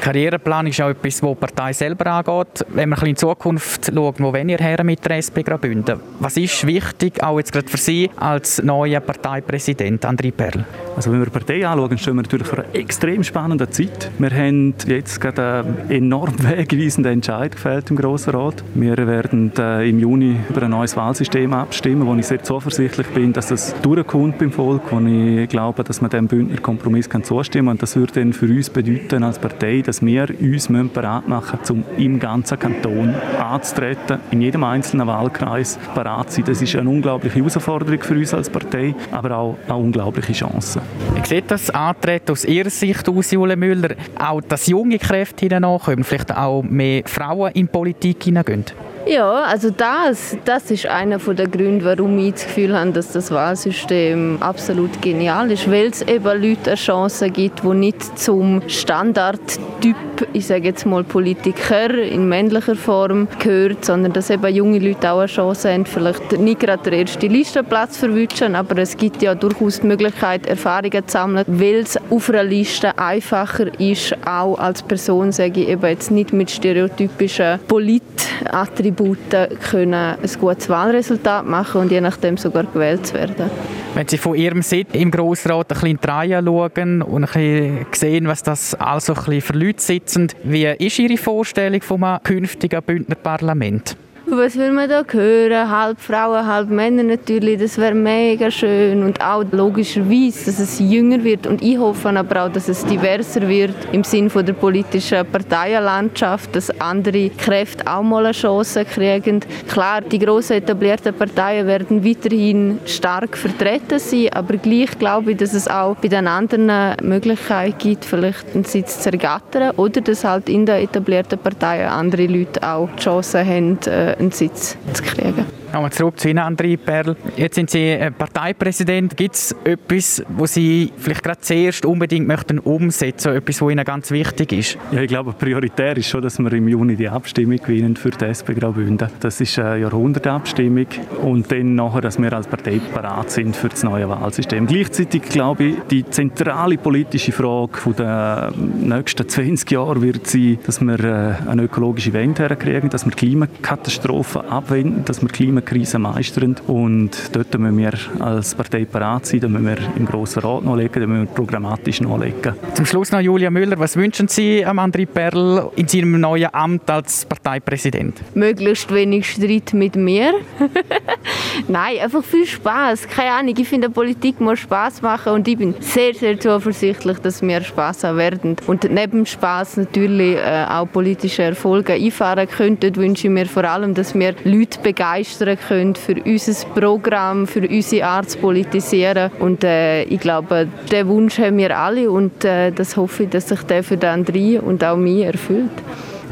Karriereplanung 0.00 0.70
ist 0.70 0.80
auch 0.80 0.90
etwas, 0.90 1.22
was 1.22 1.30
die 1.30 1.36
Partei 1.36 1.72
selber 1.80 2.06
angeht. 2.06 2.64
Wenn 2.68 2.90
man 2.90 3.06
in 3.06 3.16
Zukunft 3.16 3.86
schaut, 3.86 4.20
wo 4.20 4.32
wollen 4.32 4.50
ihr 4.50 4.58
her 4.58 4.84
mit 4.84 5.02
der 5.04 5.16
SP 5.16 5.40
Graubünden? 5.42 5.98
Was 6.20 6.36
ist 6.36 6.66
wichtig, 6.66 7.22
auch 7.22 7.38
jetzt 7.38 7.52
gerade 7.52 7.68
für 7.68 7.78
Sie 7.78 8.10
als 8.16 8.62
neuer 8.62 9.00
Parteipräsident, 9.00 10.04
André 10.04 10.30
Perl? 10.30 10.64
Also 11.00 11.12
wenn 11.12 11.20
wir 11.20 11.24
die 11.24 11.30
Partei 11.30 11.66
anschauen, 11.66 11.96
stehen 11.96 12.16
wir 12.16 12.20
natürlich 12.20 12.46
vor 12.46 12.58
einer 12.58 12.74
extrem 12.74 13.24
spannenden 13.24 13.72
Zeit. 13.72 14.10
Wir 14.18 14.30
haben 14.32 14.74
jetzt 14.86 15.18
gerade 15.18 15.64
einen 15.64 15.90
enorm 15.90 16.34
wegweisenden 16.42 17.14
Entscheid 17.14 17.52
gefällt 17.52 17.88
im 17.88 17.96
Grossen 17.96 18.34
Rat. 18.34 18.62
Wir 18.74 18.98
werden 18.98 19.50
äh, 19.56 19.88
im 19.88 19.98
Juni 19.98 20.36
über 20.50 20.62
ein 20.62 20.72
neues 20.72 20.98
Wahlsystem 20.98 21.54
abstimmen, 21.54 22.06
wo 22.06 22.14
ich 22.16 22.26
sehr 22.26 22.42
zuversichtlich 22.42 23.06
bin, 23.14 23.32
dass 23.32 23.48
das 23.48 23.74
durchkommt 23.80 24.36
beim 24.36 24.52
Volk, 24.52 24.82
wo 24.90 25.00
ich 25.00 25.48
glaube, 25.48 25.84
dass 25.84 26.02
man 26.02 26.10
dem 26.10 26.28
Bündner 26.28 26.60
Kompromiss 26.60 27.08
kann 27.08 27.24
zustimmen 27.24 27.68
kann. 27.68 27.76
Und 27.76 27.82
das 27.82 27.96
würde 27.96 28.20
dann 28.20 28.34
für 28.34 28.44
uns 28.44 28.68
bedeuten 28.68 29.22
als 29.22 29.38
Partei, 29.38 29.80
dass 29.80 30.04
wir 30.04 30.28
uns 30.38 30.68
bereit 30.68 31.26
machen 31.26 31.60
müssen, 31.60 31.76
um 31.76 31.84
im 31.96 32.18
ganzen 32.18 32.58
Kanton 32.58 33.14
anzutreten, 33.38 34.18
in 34.32 34.42
jedem 34.42 34.64
einzelnen 34.64 35.06
Wahlkreis 35.06 35.78
bereit 35.94 36.30
zu 36.30 36.42
sein. 36.42 36.44
Das 36.44 36.60
ist 36.60 36.76
eine 36.76 36.90
unglaubliche 36.90 37.36
Herausforderung 37.36 38.02
für 38.02 38.16
uns 38.16 38.34
als 38.34 38.50
Partei, 38.50 38.94
aber 39.12 39.34
auch 39.38 39.56
eine 39.66 39.76
unglaubliche 39.76 40.34
Chance. 40.34 40.82
Wie 41.14 41.26
sieht 41.26 41.50
das 41.50 41.70
Antreten 41.70 42.32
aus 42.32 42.44
Ihrer 42.44 42.70
Sicht 42.70 43.08
aus, 43.08 43.30
Jule 43.30 43.56
Müller? 43.56 43.94
Auch, 44.18 44.40
dass 44.40 44.66
junge 44.66 44.98
Kräfte 44.98 45.46
hineinkommen, 45.46 46.04
vielleicht 46.04 46.34
auch 46.34 46.62
mehr 46.62 47.02
Frauen 47.06 47.52
in 47.52 47.66
die 47.66 47.72
Politik 47.72 48.24
hineingehen? 48.24 48.64
Ja, 49.06 49.44
also 49.44 49.70
das, 49.70 50.36
das 50.44 50.70
ist 50.70 50.86
einer 50.86 51.16
der 51.18 51.48
Gründe, 51.48 51.86
warum 51.86 52.18
ich 52.18 52.34
das 52.34 52.44
Gefühl 52.44 52.78
habe, 52.78 52.92
dass 52.92 53.12
das 53.12 53.30
Wahlsystem 53.30 54.36
absolut 54.40 55.00
genial 55.00 55.50
ist, 55.50 55.70
weil 55.70 55.86
es 55.86 56.02
eben 56.02 56.24
Leute 56.24 56.70
eine 56.70 56.74
Chance 56.74 57.30
gibt, 57.30 57.64
die 57.64 57.68
nicht 57.68 58.18
zum 58.18 58.60
Standardtyp, 58.68 59.96
ich 60.34 60.46
sage 60.46 60.64
jetzt 60.68 60.84
mal 60.84 61.02
Politiker 61.02 61.94
in 61.94 62.28
männlicher 62.28 62.76
Form 62.76 63.26
gehört, 63.38 63.86
sondern 63.86 64.12
dass 64.12 64.28
eben 64.28 64.54
junge 64.54 64.78
Leute 64.78 65.10
auch 65.10 65.20
eine 65.20 65.28
Chance 65.28 65.72
haben, 65.72 65.86
vielleicht 65.86 66.38
nicht 66.38 66.60
gerade 66.60 66.90
den 66.90 67.00
ersten 67.00 67.30
Listenplatz 67.30 67.94
zu 67.94 68.00
verwischen, 68.00 68.54
aber 68.54 68.76
es 68.78 68.96
gibt 68.96 69.22
ja 69.22 69.34
durchaus 69.34 69.80
die 69.80 69.86
Möglichkeit, 69.86 70.46
Erfahrungen 70.46 71.08
zu 71.08 71.12
sammeln, 71.12 71.46
weil 71.48 71.76
es 71.80 71.98
auf 72.10 72.28
einer 72.28 72.44
Liste 72.44 72.96
einfacher 72.98 73.80
ist, 73.80 74.14
auch 74.26 74.58
als 74.58 74.82
Person, 74.82 75.32
sage 75.32 75.62
ich 75.62 75.68
eben 75.68 75.86
jetzt 75.86 76.10
nicht 76.10 76.34
mit 76.34 76.50
stereotypischen 76.50 77.58
Polit-Attributen 77.66 78.89
Attributen 78.90 79.58
können 79.70 79.94
ein 79.94 80.30
gutes 80.40 80.68
Wahlresultat 80.68 81.46
machen 81.46 81.82
und 81.82 81.92
je 81.92 82.00
nachdem 82.00 82.36
sogar 82.36 82.64
gewählt 82.64 83.06
zu 83.06 83.14
werden. 83.14 83.50
Wenn 83.94 84.08
Sie 84.08 84.18
von 84.18 84.34
Ihrem 84.34 84.62
Sitz 84.62 84.88
im 84.92 85.10
Grossrat 85.10 85.70
ein 85.70 85.74
bisschen 85.74 85.88
in 85.90 85.98
die 86.02 86.06
Reihe 86.06 86.42
schauen 86.44 87.02
und 87.02 87.24
ein 87.24 87.30
bisschen 87.30 87.86
sehen, 87.92 88.28
was 88.28 88.42
das 88.42 88.74
also 88.74 89.14
ein 89.14 89.24
bisschen 89.24 89.40
für 89.40 89.52
Leute 89.52 89.82
sitzen, 89.82 90.28
wie 90.44 90.66
ist 90.66 90.98
Ihre 90.98 91.16
Vorstellung 91.16 91.80
vom 91.82 92.04
künftigen 92.22 92.82
Bündner 92.82 93.16
Parlament? 93.16 93.96
Was 94.32 94.56
will 94.56 94.70
man 94.70 94.88
da 94.88 95.02
hören? 95.10 95.68
Halb 95.68 96.00
Frauen, 96.00 96.46
halb 96.46 96.70
Männer 96.70 97.02
natürlich. 97.02 97.60
Das 97.60 97.76
wäre 97.78 97.96
mega 97.96 98.48
schön. 98.48 99.02
Und 99.02 99.20
auch 99.20 99.42
logischerweise, 99.50 100.44
dass 100.46 100.60
es 100.60 100.78
jünger 100.78 101.24
wird. 101.24 101.48
Und 101.48 101.60
ich 101.60 101.76
hoffe 101.76 102.10
aber 102.10 102.44
auch, 102.44 102.48
dass 102.48 102.68
es 102.68 102.84
diverser 102.84 103.48
wird 103.48 103.74
im 103.90 104.04
Sinne 104.04 104.30
der 104.30 104.52
politischen 104.52 105.26
Parteienlandschaft, 105.26 106.54
dass 106.54 106.70
andere 106.80 107.30
Kräfte 107.30 107.84
auch 107.90 108.04
mal 108.04 108.24
eine 108.24 108.32
Chance 108.32 108.84
kriegen. 108.84 109.40
Klar, 109.68 110.00
die 110.02 110.20
grossen 110.20 110.58
etablierten 110.58 111.12
Parteien 111.12 111.66
werden 111.66 112.04
weiterhin 112.04 112.78
stark 112.86 113.36
vertreten 113.36 113.98
sein, 113.98 114.28
aber 114.32 114.58
gleich 114.58 114.96
glaube 114.96 115.32
ich, 115.32 115.38
dass 115.38 115.54
es 115.54 115.66
auch 115.66 115.96
bei 115.96 116.06
den 116.06 116.28
anderen 116.28 116.70
Möglichkeiten 117.02 117.78
gibt, 117.78 118.04
vielleicht 118.04 118.54
einen 118.54 118.62
Sitz 118.62 119.00
zu 119.00 119.10
ergattern 119.10 119.72
oder 119.76 120.00
dass 120.00 120.22
halt 120.22 120.48
in 120.48 120.66
den 120.66 120.84
etablierten 120.84 121.38
Parteien 121.38 121.88
andere 121.88 122.26
Leute 122.26 122.62
auch 122.62 122.88
die 122.96 123.02
Chance 123.02 123.44
haben, 123.44 123.78
äh, 123.86 124.19
einen 124.20 124.32
Sitz 124.32 124.76
zu 124.92 125.02
kriegen. 125.02 125.59
Nochmal 125.72 125.92
zurück 125.92 126.18
zu 126.18 126.28
Ihnen, 126.28 126.40
André 126.40 126.76
Perl. 126.76 127.14
Jetzt 127.36 127.54
sind 127.54 127.70
Sie 127.70 127.96
Parteipräsident. 128.18 129.16
Gibt 129.16 129.36
es 129.36 129.54
etwas, 129.62 130.24
was 130.28 130.54
Sie 130.54 130.92
vielleicht 130.98 131.22
gerade 131.22 131.40
zuerst 131.42 131.84
unbedingt 131.84 132.26
möchten 132.26 132.58
umsetzen, 132.58 133.36
etwas, 133.36 133.62
was 133.62 133.70
Ihnen 133.70 133.84
ganz 133.84 134.10
wichtig 134.10 134.52
ist? 134.52 134.78
Ja, 134.90 135.02
ich 135.02 135.08
glaube, 135.08 135.32
prioritär 135.32 135.96
ist 135.96 136.08
schon, 136.08 136.22
dass 136.22 136.40
wir 136.40 136.52
im 136.52 136.66
Juni 136.66 136.96
die 136.96 137.08
Abstimmung 137.08 137.58
gewinnen 137.58 137.94
für 137.94 138.10
die 138.10 138.24
SP 138.26 138.50
Graubünden. 138.58 139.08
Das 139.20 139.40
ist 139.40 139.60
eine 139.60 139.78
Jahrhundertabstimmung 139.78 140.86
und 141.22 141.52
dann 141.52 141.76
nachher, 141.76 142.00
dass 142.00 142.18
wir 142.18 142.32
als 142.32 142.48
Partei 142.48 142.80
parat 142.92 143.30
sind 143.30 143.54
für 143.54 143.68
das 143.68 143.84
neue 143.84 144.08
Wahlsystem. 144.08 144.66
Gleichzeitig 144.66 145.22
glaube 145.22 145.64
ich, 145.64 145.74
die 145.88 146.04
zentrale 146.04 146.78
politische 146.78 147.30
Frage 147.30 147.94
der 147.96 148.52
nächsten 148.56 149.28
20 149.28 149.70
Jahre 149.70 150.02
wird 150.02 150.26
sein, 150.26 150.58
dass 150.66 150.80
wir 150.80 150.98
äh, 150.98 151.48
eine 151.48 151.62
ökologische 151.62 152.12
Wende 152.12 152.42
herkriegen, 152.42 152.90
dass 152.90 153.04
wir 153.04 153.12
Klimakatastrophen 153.12 154.42
abwenden, 154.42 155.04
dass 155.04 155.22
wir 155.22 155.28
Klima 155.28 155.59
Klimakrise 155.62 155.98
meistern. 155.98 156.56
Und 156.66 157.10
dort 157.32 157.56
müssen 157.58 157.78
wir 157.78 157.92
als 158.20 158.54
Partei 158.54 158.84
parat 158.84 159.26
sein, 159.26 159.40
da 159.40 159.48
müssen 159.48 159.66
wir 159.66 159.78
im 159.96 160.06
Grossen 160.06 160.42
Rat 160.42 160.64
nachlegen, 160.64 161.00
da 161.00 161.06
müssen 161.06 161.28
wir 161.28 161.34
programmatisch 161.34 162.00
nachlegen. 162.00 162.54
Zum 162.74 162.86
Schluss 162.86 163.12
noch 163.12 163.20
Julia 163.20 163.50
Müller, 163.50 163.78
was 163.78 163.96
wünschen 163.96 164.28
Sie 164.28 164.64
am 164.64 164.78
André 164.78 165.06
Perl 165.06 165.70
in 165.76 165.88
seinem 165.88 166.20
neuen 166.20 166.52
Amt 166.52 166.90
als 166.90 167.24
Parteipräsident? 167.24 168.20
Möglichst 168.34 168.92
wenig 168.92 169.30
Streit 169.30 169.72
mit 169.72 169.96
mir. 169.96 170.32
Nein, 171.68 171.98
einfach 172.02 172.24
viel 172.24 172.46
Spaß. 172.46 173.08
Keine 173.08 173.32
Ahnung, 173.32 173.54
ich 173.56 173.68
finde, 173.68 173.90
Politik 173.90 174.40
muss 174.40 174.60
Spaß 174.60 175.02
machen 175.02 175.32
und 175.32 175.48
ich 175.48 175.58
bin 175.58 175.74
sehr, 175.80 176.14
sehr 176.14 176.38
zuversichtlich, 176.38 177.18
dass 177.18 177.42
wir 177.42 177.60
Spaß 177.60 178.04
haben 178.04 178.18
werden. 178.18 178.56
Und 178.66 178.90
neben 178.90 179.26
Spaß 179.26 179.78
natürlich 179.78 180.36
äh, 180.36 180.64
auch 180.68 180.86
politische 180.86 181.42
Erfolge 181.42 181.94
einfahren 181.94 182.48
könnten, 182.48 182.96
wünsche 182.96 183.26
ich 183.26 183.32
mir 183.32 183.46
vor 183.46 183.64
allem, 183.64 183.94
dass 183.94 184.14
wir 184.14 184.34
Leute 184.44 184.80
begeistern 184.80 185.49
können 185.56 185.94
für 185.94 186.16
unser 186.24 186.66
Programm, 186.68 187.46
für 187.46 187.66
unsere 187.66 188.06
Art 188.06 188.30
zu 188.30 188.38
politisieren. 188.38 189.30
Und 189.38 189.64
äh, 189.64 190.04
ich 190.04 190.20
glaube, 190.20 190.68
den 190.90 191.08
Wunsch 191.08 191.38
haben 191.38 191.58
wir 191.58 191.76
alle 191.76 192.10
und 192.10 192.44
äh, 192.44 192.70
das 192.72 192.96
hoffe 192.96 193.24
ich, 193.24 193.30
dass 193.30 193.48
sich 193.48 193.62
der 193.62 193.82
für 193.82 193.96
den 193.96 194.24
André 194.24 194.58
und 194.60 194.84
auch 194.84 194.96
mich 194.96 195.24
erfüllt. 195.24 195.70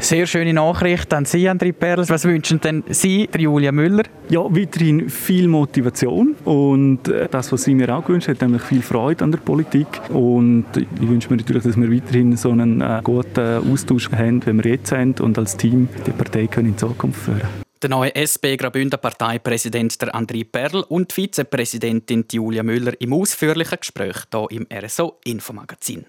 Sehr 0.01 0.25
schöne 0.27 0.53
Nachricht 0.53 1.13
an 1.13 1.25
Sie, 1.25 1.49
André 1.49 1.73
Perls. 1.73 2.09
Was 2.09 2.23
wünschen 2.23 2.61
denn 2.61 2.83
Sie, 2.87 3.29
Julia 3.37 3.73
Müller? 3.73 4.03
Ja, 4.29 4.39
weiterhin 4.45 5.09
viel 5.09 5.49
Motivation 5.49 6.35
und 6.45 7.09
äh, 7.09 7.27
das, 7.29 7.51
was 7.51 7.63
Sie 7.63 7.75
mir 7.75 7.93
auch 7.93 8.05
gewünscht 8.05 8.29
haben, 8.29 8.37
nämlich 8.39 8.61
viel 8.61 8.81
Freude 8.81 9.25
an 9.25 9.31
der 9.31 9.39
Politik. 9.39 9.87
Und 10.09 10.65
ich 10.73 11.09
wünsche 11.09 11.29
mir 11.29 11.37
natürlich, 11.37 11.63
dass 11.63 11.75
wir 11.75 11.91
weiterhin 11.91 12.37
so 12.37 12.51
einen 12.51 12.79
äh, 12.79 13.01
guten 13.03 13.71
Austausch 13.71 14.09
haben, 14.11 14.41
wie 14.45 14.63
wir 14.63 14.71
jetzt 14.71 14.93
haben 14.93 15.15
und 15.19 15.37
als 15.37 15.57
Team 15.57 15.89
die 16.07 16.11
Partei 16.11 16.47
können 16.47 16.69
in 16.69 16.77
Zukunft 16.77 17.19
führen 17.21 17.39
können. 17.39 17.68
Der 17.81 17.89
neue 17.89 18.13
SP 18.13 18.59
Graubünden 18.59 18.99
Parteipräsident 18.99 20.01
der 20.01 20.13
André 20.13 20.43
Perl 20.43 20.83
und 20.89 21.13
Vizepräsidentin 21.13 22.25
Julia 22.29 22.61
Müller 22.61 22.91
im 22.99 23.13
ausführlichen 23.13 23.77
Gespräch 23.79 24.17
hier 24.29 24.47
im 24.51 24.67
RSO 24.69 25.17
Infomagazin. 25.23 26.05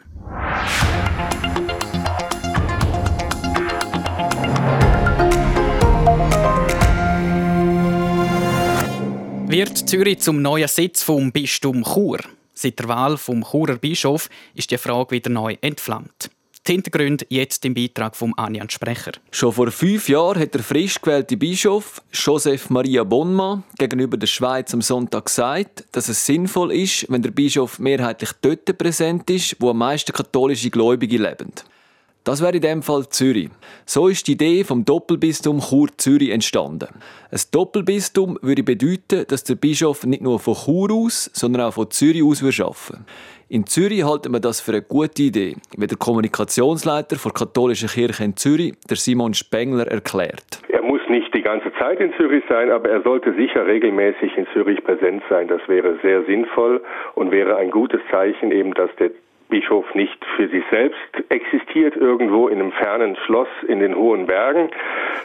Wird 9.47 9.89
Zürich 9.89 10.19
zum 10.19 10.43
neuen 10.43 10.67
Sitz 10.67 11.05
vom 11.05 11.31
Bistum 11.31 11.85
Chur? 11.85 12.19
Seit 12.53 12.81
der 12.81 12.89
Wahl 12.89 13.17
vom 13.17 13.45
Churer 13.45 13.77
Bischof 13.77 14.29
ist 14.57 14.73
die 14.73 14.77
Frage 14.77 15.13
wieder 15.13 15.31
neu 15.31 15.57
entflammt. 15.61 16.31
Die 16.71 16.75
Hintergründe 16.75 17.27
jetzt 17.31 17.65
im 17.65 17.75
Beitrag 17.75 18.15
von 18.15 18.33
Anjan 18.37 18.71
Sprecher. 18.71 19.11
Schon 19.33 19.53
vor 19.53 19.73
fünf 19.73 20.09
Jahren 20.09 20.39
hat 20.41 20.55
der 20.55 20.63
frisch 20.63 21.01
gewählte 21.01 21.37
Bischof 21.37 22.01
Joseph 22.13 22.71
Maria 22.71 23.03
Bonma 23.03 23.65
gegenüber 23.77 24.17
der 24.17 24.29
Schweiz 24.29 24.73
am 24.73 24.81
Sonntag 24.81 25.25
gesagt, 25.25 25.85
dass 25.91 26.09
es 26.09 26.25
sinnvoll 26.25 26.73
ist, 26.73 27.11
wenn 27.11 27.23
der 27.23 27.33
Bischof 27.33 27.81
mehrheitlich 27.81 28.31
dort 28.41 28.79
präsent 28.79 29.29
ist, 29.31 29.57
wo 29.59 29.71
am 29.71 29.79
meisten 29.79 30.13
katholische 30.13 30.71
Gläubige 30.71 31.19
leben. 31.19 31.51
Das 32.23 32.41
wäre 32.41 32.55
in 32.55 32.63
dem 32.63 32.83
Fall 32.85 33.09
Zürich. 33.09 33.51
So 33.85 34.07
ist 34.07 34.29
die 34.29 34.33
Idee 34.33 34.63
vom 34.63 34.85
Doppelbistum 34.85 35.61
Chur 35.61 35.89
Zürich 35.97 36.31
entstanden. 36.31 36.91
Ein 37.33 37.41
Doppelbistum 37.51 38.39
würde 38.43 38.63
bedeuten, 38.63 39.25
dass 39.27 39.43
der 39.43 39.57
Bischof 39.57 40.05
nicht 40.05 40.23
nur 40.23 40.39
von 40.39 40.55
Chur 40.55 40.93
aus, 40.93 41.31
sondern 41.33 41.63
auch 41.63 41.75
von 41.75 41.91
Zürich 41.91 42.23
aus 42.23 42.45
arbeiten 42.45 43.07
in 43.51 43.67
Zürich 43.67 44.05
halten 44.05 44.33
wir 44.33 44.39
das 44.39 44.61
für 44.61 44.71
eine 44.71 44.83
gute 44.83 45.23
Idee, 45.23 45.57
wie 45.77 45.87
der 45.89 45.99
Kommunikationsleiter 45.99 47.17
der 47.17 47.33
katholischen 47.33 47.89
Kirche 47.89 48.23
in 48.23 48.37
Zürich, 48.37 48.75
der 48.89 48.97
Simon 48.97 49.35
Spengler, 49.35 49.89
erklärt. 49.89 50.63
Er 50.69 50.83
muss 50.83 51.01
nicht 51.09 51.35
die 51.35 51.43
ganze 51.43 51.73
Zeit 51.75 51.99
in 51.99 52.13
Zürich 52.15 52.45
sein, 52.49 52.71
aber 52.71 52.89
er 52.89 53.03
sollte 53.03 53.35
sicher 53.35 53.67
regelmäßig 53.67 54.37
in 54.37 54.47
Zürich 54.53 54.83
präsent 54.85 55.25
sein. 55.29 55.49
Das 55.49 55.61
wäre 55.67 55.99
sehr 56.01 56.23
sinnvoll 56.27 56.81
und 57.17 57.33
wäre 57.33 57.57
ein 57.57 57.73
gutes 57.73 58.01
Zeichen 58.13 58.53
eben, 58.53 58.73
dass 58.75 58.91
der 59.01 59.11
Bischof 59.49 59.85
nicht 59.97 60.25
für 60.37 60.49
sich 60.49 60.63
selbst 60.71 60.99
existiert 61.29 61.97
irgendwo 61.97 62.47
in 62.47 62.61
einem 62.61 62.71
fernen 62.71 63.17
Schloss 63.27 63.49
in 63.67 63.81
den 63.81 63.97
hohen 63.97 64.27
Bergen, 64.27 64.71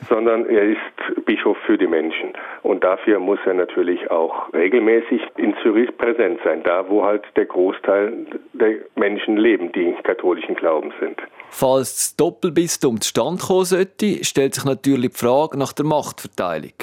sondern 0.09 0.47
er 0.47 0.63
ist 0.63 0.79
Bischof 1.25 1.57
für 1.65 1.77
die 1.77 1.87
Menschen. 1.87 2.33
Und 2.63 2.83
dafür 2.83 3.19
muss 3.19 3.39
er 3.45 3.53
natürlich 3.53 4.09
auch 4.11 4.53
regelmäßig 4.53 5.21
in 5.37 5.55
Zürich 5.61 5.95
präsent 5.97 6.39
sein, 6.43 6.63
da 6.63 6.89
wo 6.89 7.03
halt 7.03 7.23
der 7.35 7.45
Großteil 7.45 8.25
der 8.53 8.75
Menschen 8.95 9.37
leben, 9.37 9.71
die 9.71 9.95
katholischen 10.03 10.55
Glaubens 10.55 10.93
sind. 10.99 11.17
Falls 11.49 11.95
das 11.95 12.15
Doppelbistum 12.15 13.01
zustande 13.01 13.43
kommen 13.43 13.65
sollte, 13.65 14.23
stellt 14.23 14.55
sich 14.55 14.65
natürlich 14.65 15.11
die 15.11 15.17
Frage 15.17 15.57
nach 15.57 15.73
der 15.73 15.85
Machtverteilung. 15.85 16.73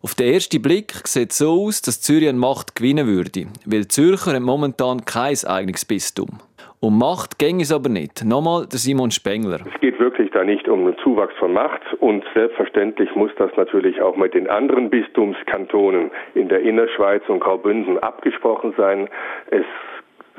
Auf 0.00 0.14
den 0.14 0.32
ersten 0.32 0.62
Blick 0.62 0.92
sieht 1.06 1.32
es 1.32 1.38
so 1.38 1.66
aus, 1.66 1.82
dass 1.82 2.00
Zürich 2.00 2.28
an 2.28 2.38
Macht 2.38 2.76
gewinnen 2.76 3.06
würde, 3.06 3.46
weil 3.64 3.88
Zürcher 3.88 4.38
momentan 4.38 5.04
kein 5.04 5.36
eigenes 5.44 5.84
Bistum. 5.84 6.38
Um 6.80 6.96
Macht 6.96 7.40
ging 7.40 7.60
es 7.60 7.72
aber 7.72 7.88
nicht. 7.88 8.24
Nochmal 8.24 8.66
der 8.70 8.78
Simon 8.78 9.10
Spengler. 9.10 9.58
Es 9.74 9.80
geht 9.80 9.98
wirklich 9.98 10.30
da 10.30 10.44
nicht 10.44 10.68
um 10.68 10.86
einen 10.86 10.96
Zuwachs 11.02 11.34
von 11.40 11.52
Macht 11.52 11.82
und 11.98 12.24
selbstverständlich 12.34 13.12
muss 13.16 13.32
das 13.36 13.50
natürlich 13.56 14.00
auch 14.00 14.14
mit 14.14 14.32
den 14.32 14.48
anderen 14.48 14.88
Bistumskantonen 14.88 16.12
in 16.34 16.48
der 16.48 16.60
Innerschweiz 16.60 17.22
und 17.28 17.40
Graubünden 17.40 17.98
abgesprochen 17.98 18.74
sein. 18.76 19.08
Es 19.50 19.64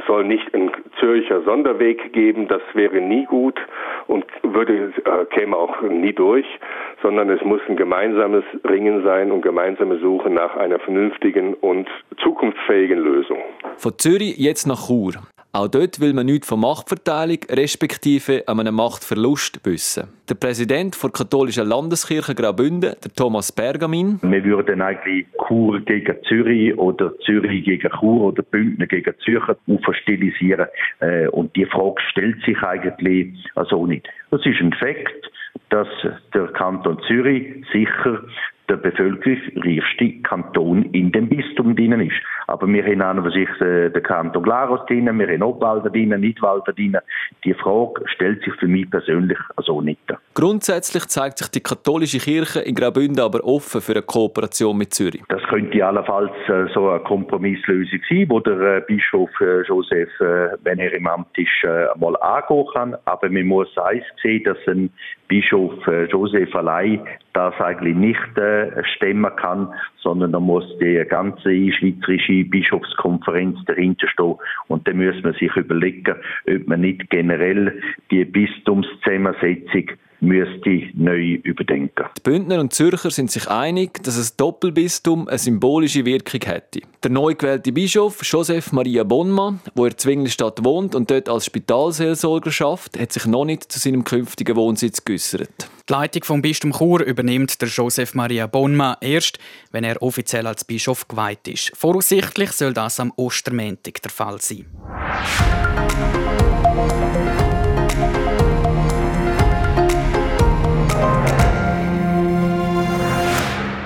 soll 0.08 0.23
nicht 0.23 0.54
einen 0.54 0.71
Zürcher 1.02 1.41
Sonderweg 1.41 2.13
geben, 2.13 2.47
das 2.47 2.62
wäre 2.73 3.02
nie 3.02 3.25
gut 3.25 3.60
und 4.08 4.23
würde, 4.41 4.93
äh, 5.04 5.25
käme 5.36 5.58
auch 5.58 5.82
nie 5.82 6.13
durch, 6.13 6.45
sondern 7.02 7.30
es 7.32 7.43
muss 7.43 7.60
ein 7.67 7.75
gemeinsames 7.75 8.45
Ringen 8.63 9.04
sein 9.04 9.34
und 9.34 9.41
gemeinsame 9.41 9.99
Suche 9.99 10.30
nach 10.30 10.56
einer 10.56 10.80
vernünftigen 10.80 11.54
und 11.56 11.89
zukunftsfähigen 12.23 12.99
Lösung. 12.99 13.39
Von 13.75 13.91
Zürich 13.97 14.38
jetzt 14.38 14.67
nach 14.67 14.88
Chur. 14.88 15.15
Auch 15.51 15.67
dort 15.67 15.99
will 15.99 16.13
man 16.13 16.27
nichts 16.27 16.47
von 16.47 16.59
Machtverteilung 16.59 17.39
respektive 17.49 18.43
einem 18.47 18.75
Machtverlust 18.75 19.65
wissen. 19.65 20.07
Der 20.29 20.35
Präsident 20.35 20.95
der 21.01 21.09
katholischen 21.09 21.67
Landeskirche 21.67 22.35
Graubünden, 22.35 22.93
der 23.03 23.12
Thomas 23.15 23.51
Bergamin. 23.51 24.19
Wir 24.21 24.43
würden 24.43 24.79
eigentlich 24.79 25.25
Chur 25.47 25.79
gegen 25.79 26.15
Zürich 26.27 26.77
oder 26.77 27.17
Zürich 27.25 27.65
gegen 27.65 27.89
Chur 27.99 28.21
oder 28.25 28.43
Bündner 28.43 28.85
gegen 28.85 29.12
Zürcher 29.25 29.57
aufstilisieren. 29.67 30.67
Äh, 30.99 31.27
und 31.29 31.55
die 31.55 31.65
Frage 31.65 31.99
stellt 32.12 32.39
sich 32.45 32.62
eigentlich 32.62 33.33
also 33.55 33.88
nicht. 33.88 34.07
Das 34.29 34.45
ist 34.45 34.62
ein 34.62 34.71
Fakt, 34.73 35.31
dass 35.69 35.88
der 36.31 36.45
Kanton 36.49 36.99
Zürich 37.07 37.65
sicher 37.73 38.21
der 38.69 38.77
bevölkerungsreichste 38.77 40.21
Kanton 40.23 40.84
in 40.93 41.12
dem 41.12 41.27
Bistum 41.27 41.75
drin 41.75 41.99
ist. 41.99 42.15
Aber 42.47 42.67
wir 42.67 42.84
haben 42.84 43.01
an 43.01 43.19
und 43.19 43.32
sich 43.32 43.49
äh, 43.62 43.89
den 43.89 44.03
Kanton 44.03 44.43
Glarus 44.43 44.86
drin, 44.88 45.05
wir 45.17 45.27
haben 45.27 45.43
Obwalder 45.43 45.89
drin, 45.89 46.10
Nidwalder 46.10 46.73
drin. 46.73 46.97
Die 47.43 47.53
Frage 47.53 48.03
stellt 48.08 48.43
sich 48.43 48.53
für 48.55 48.67
mich 48.67 48.89
persönlich 48.89 49.38
also 49.55 49.82
nicht. 49.82 49.99
Grundsätzlich 50.34 51.05
zeigt 51.08 51.39
sich 51.39 51.49
die 51.49 51.62
katholische 51.62 52.19
Kirche 52.19 52.60
in 52.62 52.75
Graubünden 52.75 53.19
aber 53.19 53.43
offen 53.43 53.82
für 53.82 53.93
eine 53.93 54.01
Kooperation 54.01 54.77
mit 54.77 54.93
Zürich. 54.93 55.21
Das 55.29 55.41
könnte 55.43 55.86
allenfalls 55.86 56.32
äh, 56.47 56.65
so 56.73 56.89
eine 56.89 56.99
Kompromisslösung 57.01 57.99
sein, 58.10 58.25
wo 58.29 58.39
der 58.39 58.60
äh, 58.60 58.82
Bischof 58.88 59.29
äh, 59.41 59.62
Josef, 59.63 60.10
wenn 60.63 60.79
er 60.79 60.93
im 60.93 61.08
Amt 61.08 61.38
ist, 61.38 61.49
mal 61.99 62.15
angehen 62.17 62.65
kann. 62.73 62.95
Aber 63.05 63.29
man 63.29 63.45
muss 63.45 63.77
eins 63.77 64.03
sehen, 64.21 64.43
dass 64.43 64.58
ein 64.67 64.91
Bischof 65.30 65.88
äh, 65.88 66.06
Josef 66.06 66.54
allein 66.56 67.00
das 67.34 67.54
eigentlich 67.62 67.96
nicht 67.96 68.38
äh, 68.38 68.84
stemmen 68.96 69.34
kann, 69.38 69.72
sondern 70.02 70.34
da 70.34 70.39
muss 70.39 70.65
die 70.80 71.06
ganze 71.08 71.72
schweizerische 71.72 72.44
Bischofskonferenz 72.46 73.58
dahinter 73.65 74.08
stehen. 74.10 74.36
Und 74.68 74.88
dann 74.88 74.98
muss 74.98 75.24
man 75.24 75.34
sich 75.34 75.56
überlegen, 75.56 76.15
ob 76.48 76.68
man 76.68 76.82
nicht 76.82 77.10
generell 77.10 77.82
die 78.12 78.26
Bistumszusammensetzung 78.26 79.92
müsste 80.21 80.82
neu 80.93 81.39
überdenken. 81.43 82.05
Die 82.17 82.21
Bündner 82.21 82.60
und 82.60 82.73
Zürcher 82.73 83.12
sind 83.12 83.32
sich 83.32 83.47
einig, 83.49 84.03
dass 84.03 84.17
ein 84.17 84.36
Doppelbistum 84.38 85.27
eine 85.27 85.38
symbolische 85.38 86.05
Wirkung 86.05 86.41
hätte. 86.45 86.82
Der 87.03 87.12
neu 87.12 87.36
gewählte 87.36 87.71
Bischof 87.71 88.19
Joseph 88.23 88.71
Maria 88.71 89.03
Bonma, 89.03 89.60
wo 89.75 89.86
in 89.86 89.97
Zwingelstadt 89.97 90.63
wohnt 90.63 90.95
und 90.95 91.10
dort 91.10 91.29
als 91.29 91.45
Spitalseelsorger 91.45 92.51
schafft, 92.51 92.99
hat 92.99 93.12
sich 93.12 93.25
noch 93.25 93.45
nicht 93.45 93.71
zu 93.71 93.79
seinem 93.79 94.03
künftigen 94.03 94.55
Wohnsitz 94.55 95.03
geäußert. 95.05 95.69
Die 95.88 95.93
Leitung 95.93 96.23
vom 96.23 96.41
Bistum 96.41 96.73
Chur 96.73 97.01
übernimmt 97.01 97.62
der 97.62 97.69
Joseph 97.69 98.13
Maria 98.13 98.47
Bonma 98.47 98.97
erst, 99.01 99.39
wenn 99.71 99.84
er 99.84 100.01
offiziell 100.01 100.45
als 100.45 100.63
Bischof 100.63 101.08
geweiht 101.08 101.47
ist. 101.47 101.71
Voraussichtlich 101.75 102.51
soll 102.51 102.73
das 102.73 102.99
am 102.99 103.12
Ostermäntig 103.15 104.01
der 104.01 104.12
Fall 104.12 104.39
sein. 104.39 104.65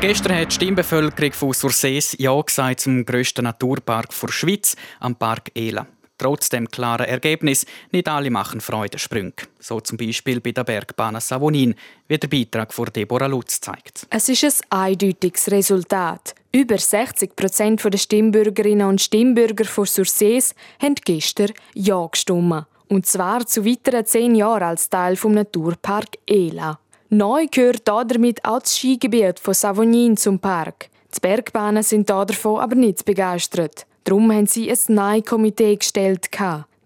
Gestern 0.03 0.37
hat 0.37 0.51
die 0.51 0.55
Stimmbevölkerung 0.55 1.31
von 1.31 1.53
Sursees 1.53 2.13
Ja 2.19 2.41
gesagt 2.41 2.81
zum 2.81 3.05
grössten 3.05 3.45
Naturpark 3.45 4.09
der 4.09 4.27
Schweiz, 4.33 4.75
am 4.99 5.15
Park 5.15 5.49
Ela. 5.55 5.87
Trotz 6.17 6.49
dem 6.49 6.67
klaren 6.67 7.05
Ergebnis, 7.05 7.65
nicht 7.93 8.09
alle 8.09 8.29
machen 8.29 8.59
Freudensprünge. 8.59 9.31
So 9.59 9.79
zum 9.79 9.97
Beispiel 9.97 10.41
bei 10.41 10.51
der 10.51 10.65
Bergbahn 10.65 11.17
Savonin, 11.21 11.75
wie 12.09 12.17
der 12.17 12.27
Beitrag 12.27 12.73
von 12.73 12.89
Deborah 12.93 13.27
Lutz 13.27 13.61
zeigt. 13.61 14.05
Es 14.09 14.27
ist 14.27 14.43
ein 14.43 14.89
eindeutiges 14.91 15.49
Resultat. 15.49 16.35
Über 16.51 16.77
60 16.77 17.33
Prozent 17.37 17.81
der 17.81 17.97
Stimmbürgerinnen 17.97 18.85
und 18.85 19.01
Stimmbürger 19.01 19.63
von 19.63 19.85
Sursees 19.85 20.53
haben 20.81 20.95
gestern 20.95 21.53
Ja 21.75 22.05
gestimmt. 22.07 22.65
Und 22.89 23.05
zwar 23.05 23.45
zu 23.47 23.65
weiteren 23.65 24.05
zehn 24.05 24.35
Jahren 24.35 24.63
als 24.63 24.89
Teil 24.89 25.15
vom 25.15 25.31
Naturpark 25.31 26.17
Ela. 26.27 26.77
Neu 27.13 27.45
gehört 27.45 27.87
damit 27.87 28.43
auch 28.43 28.59
das 28.59 28.75
Skigebiet 28.75 29.39
von 29.39 29.53
Savonin 29.53 30.17
zum 30.17 30.39
Park. 30.39 30.89
Die 31.15 31.19
Bergbahnen 31.19 31.83
sind 31.83 32.09
davon 32.09 32.59
aber 32.59 32.73
nicht 32.73 33.05
begeistert. 33.05 33.85
Darum 34.03 34.31
haben 34.31 34.47
sie 34.47 34.71
ein 34.71 34.77
Nein-Komitee 34.87 35.75
gestellt. 35.75 36.29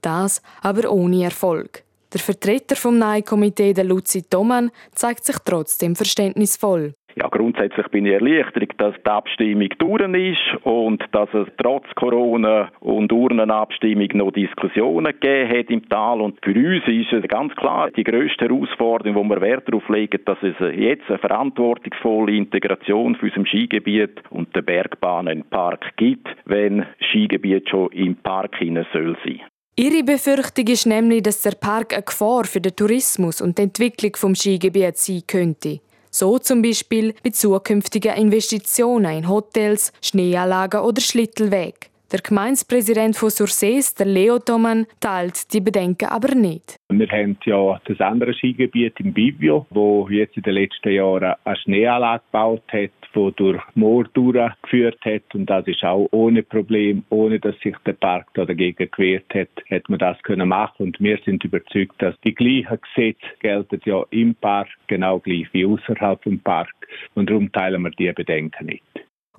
Das 0.01 0.41
aber 0.61 0.91
ohne 0.91 1.23
Erfolg. 1.23 1.83
Der 2.11 2.19
Vertreter 2.19 2.75
vom 2.75 2.97
Nein-Komitee, 2.97 3.71
Luzi 3.83 4.21
Thoman, 4.21 4.69
zeigt 4.93 5.23
sich 5.23 5.37
trotzdem 5.45 5.95
verständnisvoll. 5.95 6.93
Ja, 7.19 7.29
grundsätzlich 7.29 7.87
bin 7.87 8.05
ich 8.05 8.13
erleichtert, 8.13 8.69
dass 8.77 8.93
die 9.03 9.09
Abstimmung 9.09 9.69
durch 9.79 10.13
ist 10.13 10.65
und 10.65 11.03
dass 11.13 11.27
es 11.33 11.47
trotz 11.57 11.87
Corona 11.95 12.69
und 12.79 13.11
Urnenabstimmung 13.11 14.09
noch 14.13 14.31
Diskussionen 14.31 15.13
gegeben 15.19 15.49
hat 15.49 15.69
im 15.71 15.89
Tal. 15.89 16.21
Und 16.21 16.37
für 16.45 16.53
uns 16.53 16.83
ist 16.85 17.11
es 17.11 17.27
ganz 17.27 17.55
klar 17.55 17.89
die 17.89 18.03
grösste 18.03 18.45
Herausforderung, 18.45 19.15
wo 19.15 19.23
wir 19.23 19.41
Wert 19.41 19.67
darauf 19.67 19.89
legen, 19.89 20.19
dass 20.25 20.37
es 20.43 20.53
jetzt 20.77 21.09
eine 21.09 21.17
verantwortungsvolle 21.17 22.33
Integration 22.33 23.15
für 23.15 23.25
unserem 23.25 23.47
Skigebiet 23.47 24.21
und 24.29 24.55
der 24.55 24.61
Bergbahnen 24.61 25.39
im 25.39 25.43
Park 25.45 25.93
gibt, 25.95 26.27
wenn 26.45 26.85
Skigebiet 27.09 27.67
schon 27.67 27.91
im 27.93 28.15
Park 28.17 28.57
hinein 28.57 28.85
soll 28.93 29.17
sein. 29.25 29.41
Ihre 29.75 30.03
Befürchtung 30.03 30.67
ist 30.67 30.85
nämlich, 30.85 31.23
dass 31.23 31.41
der 31.41 31.53
Park 31.59 31.93
eine 31.93 32.03
Gefahr 32.03 32.43
für 32.43 32.61
den 32.61 32.75
Tourismus 32.75 33.41
und 33.41 33.57
die 33.57 33.63
Entwicklung 33.63 34.11
des 34.11 34.39
Skigebiets 34.39 35.07
sein 35.07 35.23
könnte. 35.25 35.79
So 36.19 36.39
zum 36.39 36.63
Beispiel 36.63 37.13
bei 37.23 37.29
zukünftigen 37.29 38.15
Investitionen 38.15 39.19
in 39.19 39.29
Hotels, 39.29 39.93
Schneeanlagen 40.01 40.81
oder 40.81 40.99
Schlittelweg. 40.99 41.91
Der 42.11 42.21
Gemeindepräsident 42.21 43.15
von 43.15 43.29
Sursees, 43.29 43.93
der 43.93 44.07
Leo 44.07 44.39
Thoman, 44.39 44.87
teilt 44.99 45.53
die 45.53 45.61
Bedenken 45.61 46.05
aber 46.05 46.33
nicht. 46.33 46.79
Wir 46.89 47.07
haben 47.09 47.37
ja 47.45 47.79
das 47.85 47.99
andere 47.99 48.33
Skigebiet 48.33 48.99
im 48.99 49.13
Bivio, 49.13 49.67
wo 49.69 50.09
jetzt 50.09 50.35
in 50.35 50.41
den 50.41 50.55
letzten 50.55 50.89
Jahren 50.89 51.35
eine 51.43 51.55
Schneeanlage 51.57 52.23
gebaut 52.31 52.63
hat, 52.69 52.89
die 53.17 53.35
durch 53.35 53.61
Moor 53.75 54.05
geführt 54.13 54.99
hat. 55.03 55.23
Und 55.33 55.47
das 55.47 55.67
ist 55.67 55.83
auch 55.83 56.07
ohne 56.11 56.43
Problem, 56.43 57.03
ohne 57.09 57.39
dass 57.39 57.59
sich 57.59 57.75
der 57.85 57.93
Park 57.93 58.27
da 58.35 58.45
dagegen 58.45 58.89
gewehrt 58.91 59.33
hat, 59.33 59.49
hat 59.69 59.89
man 59.89 59.99
das 59.99 60.21
können 60.23 60.49
machen. 60.49 60.87
Und 60.87 60.99
wir 60.99 61.17
sind 61.25 61.43
überzeugt, 61.43 62.01
dass 62.01 62.15
die 62.23 62.35
gleichen 62.35 62.79
Gesetze 62.95 63.27
gelten 63.39 63.81
ja 63.85 64.03
im 64.11 64.35
Park 64.35 64.69
genau 64.87 65.19
gleich 65.19 65.47
wie 65.53 65.65
außerhalb 65.65 66.21
vom 66.23 66.39
Park. 66.39 66.73
Und 67.15 67.29
darum 67.29 67.51
teilen 67.51 67.81
wir 67.81 67.91
diese 67.91 68.13
Bedenken 68.13 68.67
nicht. 68.67 68.83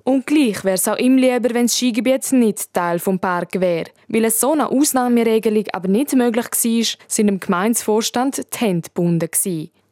Und 0.03 0.25
gleich 0.25 0.63
wäre 0.63 0.75
es 0.75 0.87
auch 0.87 0.97
ihm 0.97 1.17
lieber, 1.17 1.53
wenn 1.53 1.65
das 1.65 1.77
Skigebiet 1.77 2.31
nicht 2.31 2.73
Teil 2.73 2.97
des 2.97 3.19
Park 3.19 3.59
wäre. 3.59 3.91
Weil 4.07 4.25
es 4.25 4.39
so 4.39 4.53
eine 4.53 4.69
Ausnahmeregelung 4.69 5.65
aber 5.71 5.87
nicht 5.87 6.15
möglich 6.15 6.45
war, 6.45 6.99
sind 7.07 7.27
dem 7.27 7.39
Gemeindevorstand 7.39 8.37
die 8.37 8.57
Hände 8.57 8.87
gebunden. 8.87 9.29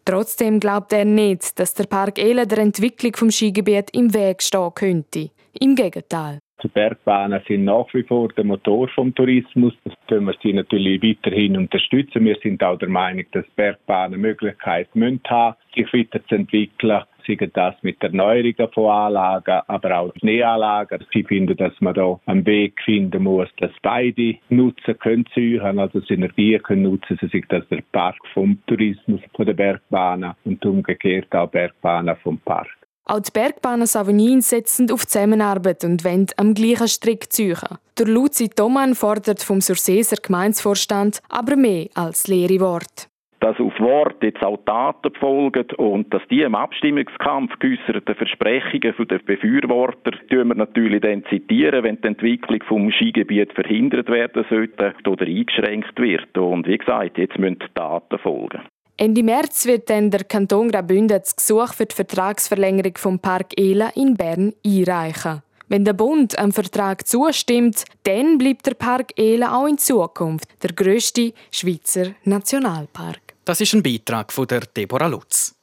Trotzdem 0.08 0.62
glaubt 0.62 0.93
er 0.93 1.04
nicht, 1.04 1.60
dass 1.60 1.74
der 1.74 1.84
Park 1.84 2.17
Ele 2.17 2.48
der 2.48 2.60
Entwicklung 2.60 3.12
des 3.12 3.36
Skigebiets 3.36 3.91
im 3.91 4.13
Weg 4.13 4.41
stehen 4.41 4.74
könnte. 4.74 5.32
Im 5.60 5.76
Gegenteil. 5.76 6.39
Die 6.63 6.70
Bergbahnen 6.70 7.41
sind 7.48 7.65
nach 7.65 7.93
wie 7.93 8.02
vor 8.02 8.30
der 8.30 8.43
Motor 8.43 8.88
vom 8.89 9.13
Tourismus. 9.13 9.76
Das 9.84 9.93
können 10.08 10.26
wir 10.26 10.36
sie 10.41 10.54
natürlich 10.54 11.04
weiterhin 11.04 11.56
unterstützen. 11.56 12.26
Wir 12.26 12.36
sind 12.41 12.63
auch 12.63 12.80
der 12.80 12.89
Meinung, 12.89 13.26
dass 13.32 13.46
Bergbahnen 13.56 14.20
Möglichkeiten 14.20 15.04
haben 15.04 15.22
müssen 15.22 15.56
sich 15.78 15.93
weiterzuentwickeln. 15.93 17.04
Sei 17.28 17.36
das 17.36 17.76
mit 17.82 18.02
der 18.02 18.10
Erneuerung 18.10 18.72
von 18.74 18.89
Anlagen, 18.89 19.62
aber 19.67 19.98
auch 19.98 20.13
Schneeanlagen. 20.17 21.06
Sie 21.13 21.24
finden, 21.24 21.58
dass 21.58 21.74
man 21.82 21.93
da 21.93 22.20
einen 22.26 22.46
Weg 22.46 22.82
finden 22.86 23.24
muss, 23.24 23.50
dass 23.58 23.72
beide 23.82 24.36
nutzen 24.50 24.98
können, 24.98 25.80
also 25.80 26.00
Synergien 26.00 26.63
können 26.63 26.84
nutzen, 26.84 27.20
sei 27.22 27.43
das 27.50 27.67
der 27.67 27.84
Park 27.91 28.17
vom 28.34 28.58
Tourismus, 28.65 29.20
von 29.36 29.46
der 29.46 29.54
Bergbahnen 29.54 30.34
und 30.46 30.65
umgekehrt 30.65 31.36
auch 31.36 31.50
Bergbahnen 31.50 32.15
vom 32.24 32.38
Park. 32.39 32.77
Auch 33.10 33.22
die 33.22 33.32
Bergbahnen 33.32 33.88
Savonin 33.88 34.41
setzen 34.41 34.91
auf 34.91 35.08
Zusammenarbeit 35.08 35.86
und 35.86 36.04
wollen 36.04 36.28
am 36.36 36.54
gleichen 36.54 36.89
Strick 36.89 37.32
ziehen. 37.32 37.58
Der 37.98 38.06
Luzi 38.06 38.50
Thoman 38.50 38.96
fordert 38.96 39.41
vom 39.41 39.62
Surseeser 39.62 40.17
Gemeinsvorstand 40.22 41.22
aber 41.30 41.56
mehr 41.56 41.88
als 41.96 42.28
leere 42.28 42.60
Worte. 42.60 43.08
dass 43.39 43.60
auf 43.60 43.80
Wort 43.80 44.22
jetzt 44.24 44.43
auch 44.43 44.58
Taten 44.65 45.13
folgen 45.20 45.67
und 45.78 46.12
dass 46.13 46.24
die 46.30 46.41
im 46.41 46.56
Abstimmungskampf 46.56 47.58
geäusserten 47.60 48.15
Versprechungen 48.15 48.93
den 49.08 49.26
Befürworter 49.26 50.12
tun 50.30 50.50
wir 50.50 50.56
natürlich 50.56 51.02
dann 51.02 51.24
zitieren, 51.30 51.84
wenn 51.84 52.02
die 52.02 52.08
Entwicklung 52.08 52.62
vom 52.67 52.91
Skigebiet 52.91 53.54
verhindert 53.54 54.10
werden 54.10 54.43
sollte 54.50 54.96
oder 55.08 55.26
eingeschränkt 55.26 55.98
wird. 56.00 56.38
Und 56.38 56.67
wie 56.67 56.78
gesagt, 56.78 57.17
jetzt 57.17 57.38
müssen 57.38 57.60
Taten 57.76 58.17
folgen. 58.17 58.62
Ende 58.99 59.21
März 59.21 59.67
wird 59.67 59.91
dann 59.91 60.10
der 60.10 60.23
Kanton 60.23 60.71
Graubünden 60.71 61.19
das 61.19 61.36
Gesuch 61.36 61.73
für 61.73 61.86
die 61.86 61.93
Vertragsverlängerung 61.93 62.97
vom 62.97 63.19
Park 63.19 63.51
Ela 63.55 63.89
in 63.89 64.15
Bern 64.15 64.53
einreichen. 64.65 65.43
Wenn 65.67 65.86
der 65.86 65.93
Bund 65.93 66.38
am 66.39 66.51
Vertrag 66.51 67.07
zustimmt, 67.07 67.83
dann 68.03 68.39
bleibt 68.39 68.65
der 68.65 68.73
Park 68.73 69.12
Ela 69.15 69.55
auch 69.55 69.67
in 69.67 69.77
Zukunft 69.77 70.47
der 70.63 70.73
grösste 70.73 71.33
Schweizer 71.51 72.15
Nationalpark. 72.23 73.36
Das 73.45 73.62
ist 73.62 73.73
ein 73.73 73.83
Beitrag 73.83 74.33
von 74.33 74.47
der 74.47 74.62
Deborah 74.62 75.07
Lutz. 75.07 75.53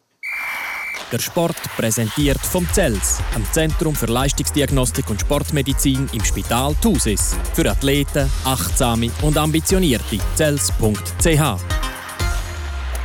Der 1.10 1.18
Sport 1.18 1.56
präsentiert 1.76 2.40
vom 2.40 2.66
CELS, 2.72 3.20
am 3.34 3.44
Zentrum 3.52 3.96
für 3.96 4.06
Leistungsdiagnostik 4.06 5.10
und 5.10 5.20
Sportmedizin 5.20 6.08
im 6.12 6.24
Spital 6.24 6.74
Thusis. 6.80 7.36
Für 7.52 7.68
Athleten, 7.68 8.30
Achtsame 8.44 9.10
und 9.22 9.36
Ambitionierte. 9.36 10.18
CELS.ch 10.36 11.93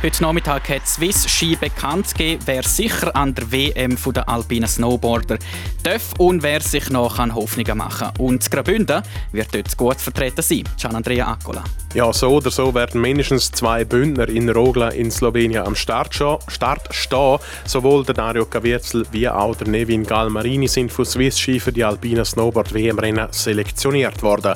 Heute 0.02 0.22
Nachmittag 0.22 0.66
hat 0.70 0.88
Swiss 0.88 1.28
Ski 1.28 1.56
bekannt 1.56 2.14
gegeben, 2.14 2.42
wer 2.46 2.62
sicher 2.62 3.14
an 3.14 3.34
der 3.34 3.52
WM 3.52 3.98
der 4.14 4.26
alpinen 4.30 4.66
Snowboarder 4.66 5.36
darf 5.82 6.14
und 6.16 6.42
wer 6.42 6.62
sich 6.62 6.88
noch 6.88 7.18
Hoffnungen 7.18 7.76
machen 7.76 8.08
kann. 8.08 8.16
Und 8.16 8.50
Graubünden 8.50 9.02
wird 9.32 9.54
dort 9.54 9.76
gut 9.76 9.96
vertreten 10.00 10.40
sein. 10.40 10.64
Gian 10.78 10.96
Andrea 10.96 11.30
Accola. 11.30 11.62
Ja, 11.92 12.10
so 12.14 12.30
oder 12.30 12.50
so 12.50 12.72
werden 12.72 12.98
mindestens 12.98 13.52
zwei 13.52 13.84
Bündner 13.84 14.26
in 14.30 14.48
Rogla 14.48 14.88
in 14.88 15.10
Slowenien 15.10 15.66
am 15.66 15.76
Start, 15.76 16.14
Start 16.14 16.94
stehen. 16.94 17.38
Sowohl 17.66 18.02
der 18.06 18.14
Dario 18.14 18.46
Caviezel 18.46 19.04
wie 19.12 19.28
auch 19.28 19.54
der 19.54 19.68
Nevin 19.68 20.06
Galmarini 20.06 20.66
sind 20.66 20.90
von 20.90 21.04
Swiss 21.04 21.38
Ski 21.38 21.60
für 21.60 21.72
die 21.72 21.84
alpinen 21.84 22.24
Snowboard-WM-Rennen 22.24 23.28
selektioniert 23.32 24.22
worden. 24.22 24.54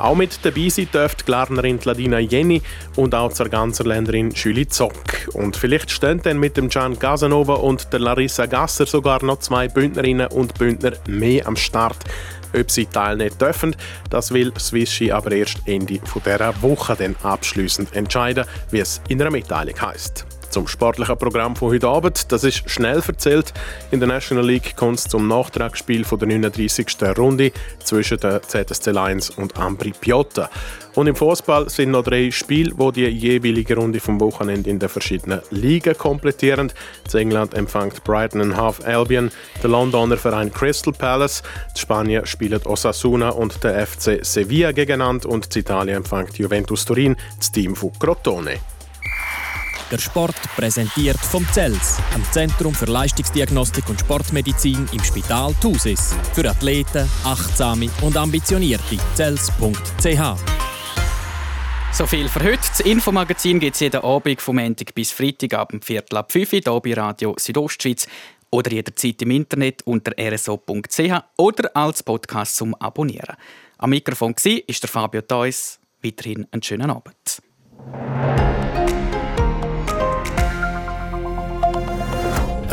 Auch 0.00 0.14
mit 0.14 0.44
dabei 0.44 0.70
sein 0.70 0.88
dürfte 0.92 1.24
Glarnerin 1.24 1.78
Ladina 1.84 2.18
Jenny 2.18 2.62
und 2.96 3.14
auch 3.14 3.32
zur 3.32 3.50
Ganzerländerin 3.50 4.30
Julie 4.30 4.66
Zock. 4.66 4.94
Und 5.34 5.56
vielleicht 5.58 5.90
stehen 5.90 6.22
dann 6.22 6.38
mit 6.38 6.56
dem 6.56 6.70
Gian 6.70 6.98
Casanova 6.98 7.54
und 7.54 7.92
der 7.92 8.00
Larissa 8.00 8.46
Gasser 8.46 8.86
sogar 8.86 9.22
noch 9.22 9.40
zwei 9.40 9.68
Bündnerinnen 9.68 10.28
und 10.28 10.54
Bündner 10.58 10.92
mehr 11.06 11.46
am 11.46 11.54
Start. 11.54 11.98
Ob 12.58 12.70
sie 12.70 12.86
teilnehmen 12.86 13.36
dürfen, 13.38 13.76
das 14.08 14.32
will 14.32 14.52
Swiss 14.58 14.90
Ski 14.90 15.12
aber 15.12 15.32
erst 15.32 15.58
Ende 15.66 15.98
dieser 15.98 16.62
Woche 16.62 16.96
dann 16.96 17.14
abschließend 17.22 17.94
entscheiden, 17.94 18.46
wie 18.70 18.80
es 18.80 19.02
in 19.08 19.20
einer 19.20 19.30
Mitteilung 19.30 19.78
heißt. 19.80 20.29
Zum 20.50 20.66
sportlichen 20.66 21.16
Programm 21.16 21.54
von 21.54 21.70
heute 21.70 21.86
Abend. 21.86 22.32
Das 22.32 22.42
ist 22.42 22.68
schnell 22.68 23.00
erzählt. 23.06 23.54
In 23.92 24.00
der 24.00 24.08
National 24.08 24.44
League 24.44 24.74
kommt 24.76 24.98
es 24.98 25.04
zum 25.04 25.28
Nachtragsspiel 25.28 26.04
von 26.04 26.18
der 26.18 26.26
39. 26.26 26.86
Runde 27.16 27.52
zwischen 27.84 28.18
der 28.18 28.42
ZSC 28.42 28.90
Lions 28.90 29.30
und 29.30 29.56
Ambri 29.56 29.92
Piotta. 29.98 30.50
Und 30.96 31.06
im 31.06 31.14
Fußball 31.14 31.68
sind 31.70 31.92
noch 31.92 32.02
drei 32.02 32.32
Spiele, 32.32 32.72
wo 32.76 32.90
die 32.90 33.06
jeweilige 33.06 33.76
Runde 33.76 34.00
vom 34.00 34.20
Wochenende 34.20 34.68
in 34.68 34.80
den 34.80 34.88
verschiedenen 34.88 35.40
Ligen 35.50 35.96
komplettieren. 35.96 36.72
In 37.12 37.18
England 37.18 37.54
empfängt 37.54 38.02
Brighton 38.02 38.40
and 38.40 38.56
Half 38.56 38.84
Albion, 38.84 39.30
der 39.62 39.70
Londoner 39.70 40.16
Verein 40.16 40.52
Crystal 40.52 40.92
Palace, 40.92 41.44
in 41.70 41.76
Spanien 41.76 42.26
spielen 42.26 42.60
Osasuna 42.64 43.30
und 43.30 43.62
der 43.62 43.86
FC 43.86 44.18
Sevilla 44.22 44.72
gegeneinander 44.72 45.28
und 45.28 45.54
Italien 45.54 45.98
empfängt 45.98 46.36
Juventus 46.38 46.84
Turin 46.84 47.16
das 47.38 47.52
Team 47.52 47.76
von 47.76 47.92
Crotone. 47.98 48.58
Der 49.90 49.98
Sport 49.98 50.36
präsentiert 50.54 51.18
vom 51.18 51.44
CELS, 51.52 51.98
am 52.14 52.22
Zentrum 52.30 52.72
für 52.72 52.84
Leistungsdiagnostik 52.84 53.88
und 53.88 53.98
Sportmedizin 53.98 54.88
im 54.92 55.02
Spital 55.02 55.52
Thusis. 55.60 56.14
Für 56.32 56.48
Athleten, 56.48 57.10
Achtsame 57.24 57.90
und 58.02 58.16
Ambitionierte. 58.16 58.98
CELS.ch 59.16 60.36
so 61.92 62.06
viel 62.06 62.28
für 62.28 62.44
heute. 62.44 62.56
Das 62.58 62.80
Infomagazin 62.80 63.58
gibt 63.58 63.74
es 63.74 63.80
jeden 63.80 64.00
Abend 64.00 64.40
vom 64.40 64.56
Montag 64.56 64.94
bis 64.94 65.10
Freitag 65.10 65.54
ab 65.54 65.70
dem 65.70 65.82
Viertel 65.82 66.18
ab 66.18 66.30
5 66.30 66.52
Uhr 66.52 66.60
hier 66.60 66.80
bei 66.80 66.94
Radio 66.94 67.34
Südostschweiz 67.36 68.06
oder 68.50 68.70
jederzeit 68.70 69.20
im 69.22 69.32
Internet 69.32 69.82
unter 69.82 70.12
rso.ch 70.16 71.22
oder 71.36 71.76
als 71.76 72.02
Podcast 72.04 72.56
zum 72.56 72.76
Abonnieren. 72.76 73.36
Am 73.78 73.90
Mikrofon 73.90 74.34
war 74.34 74.88
Fabio 74.88 75.22
Theus. 75.22 75.80
Weiterhin 76.00 76.46
einen 76.52 76.62
schönen 76.62 76.90
Abend. 76.90 77.42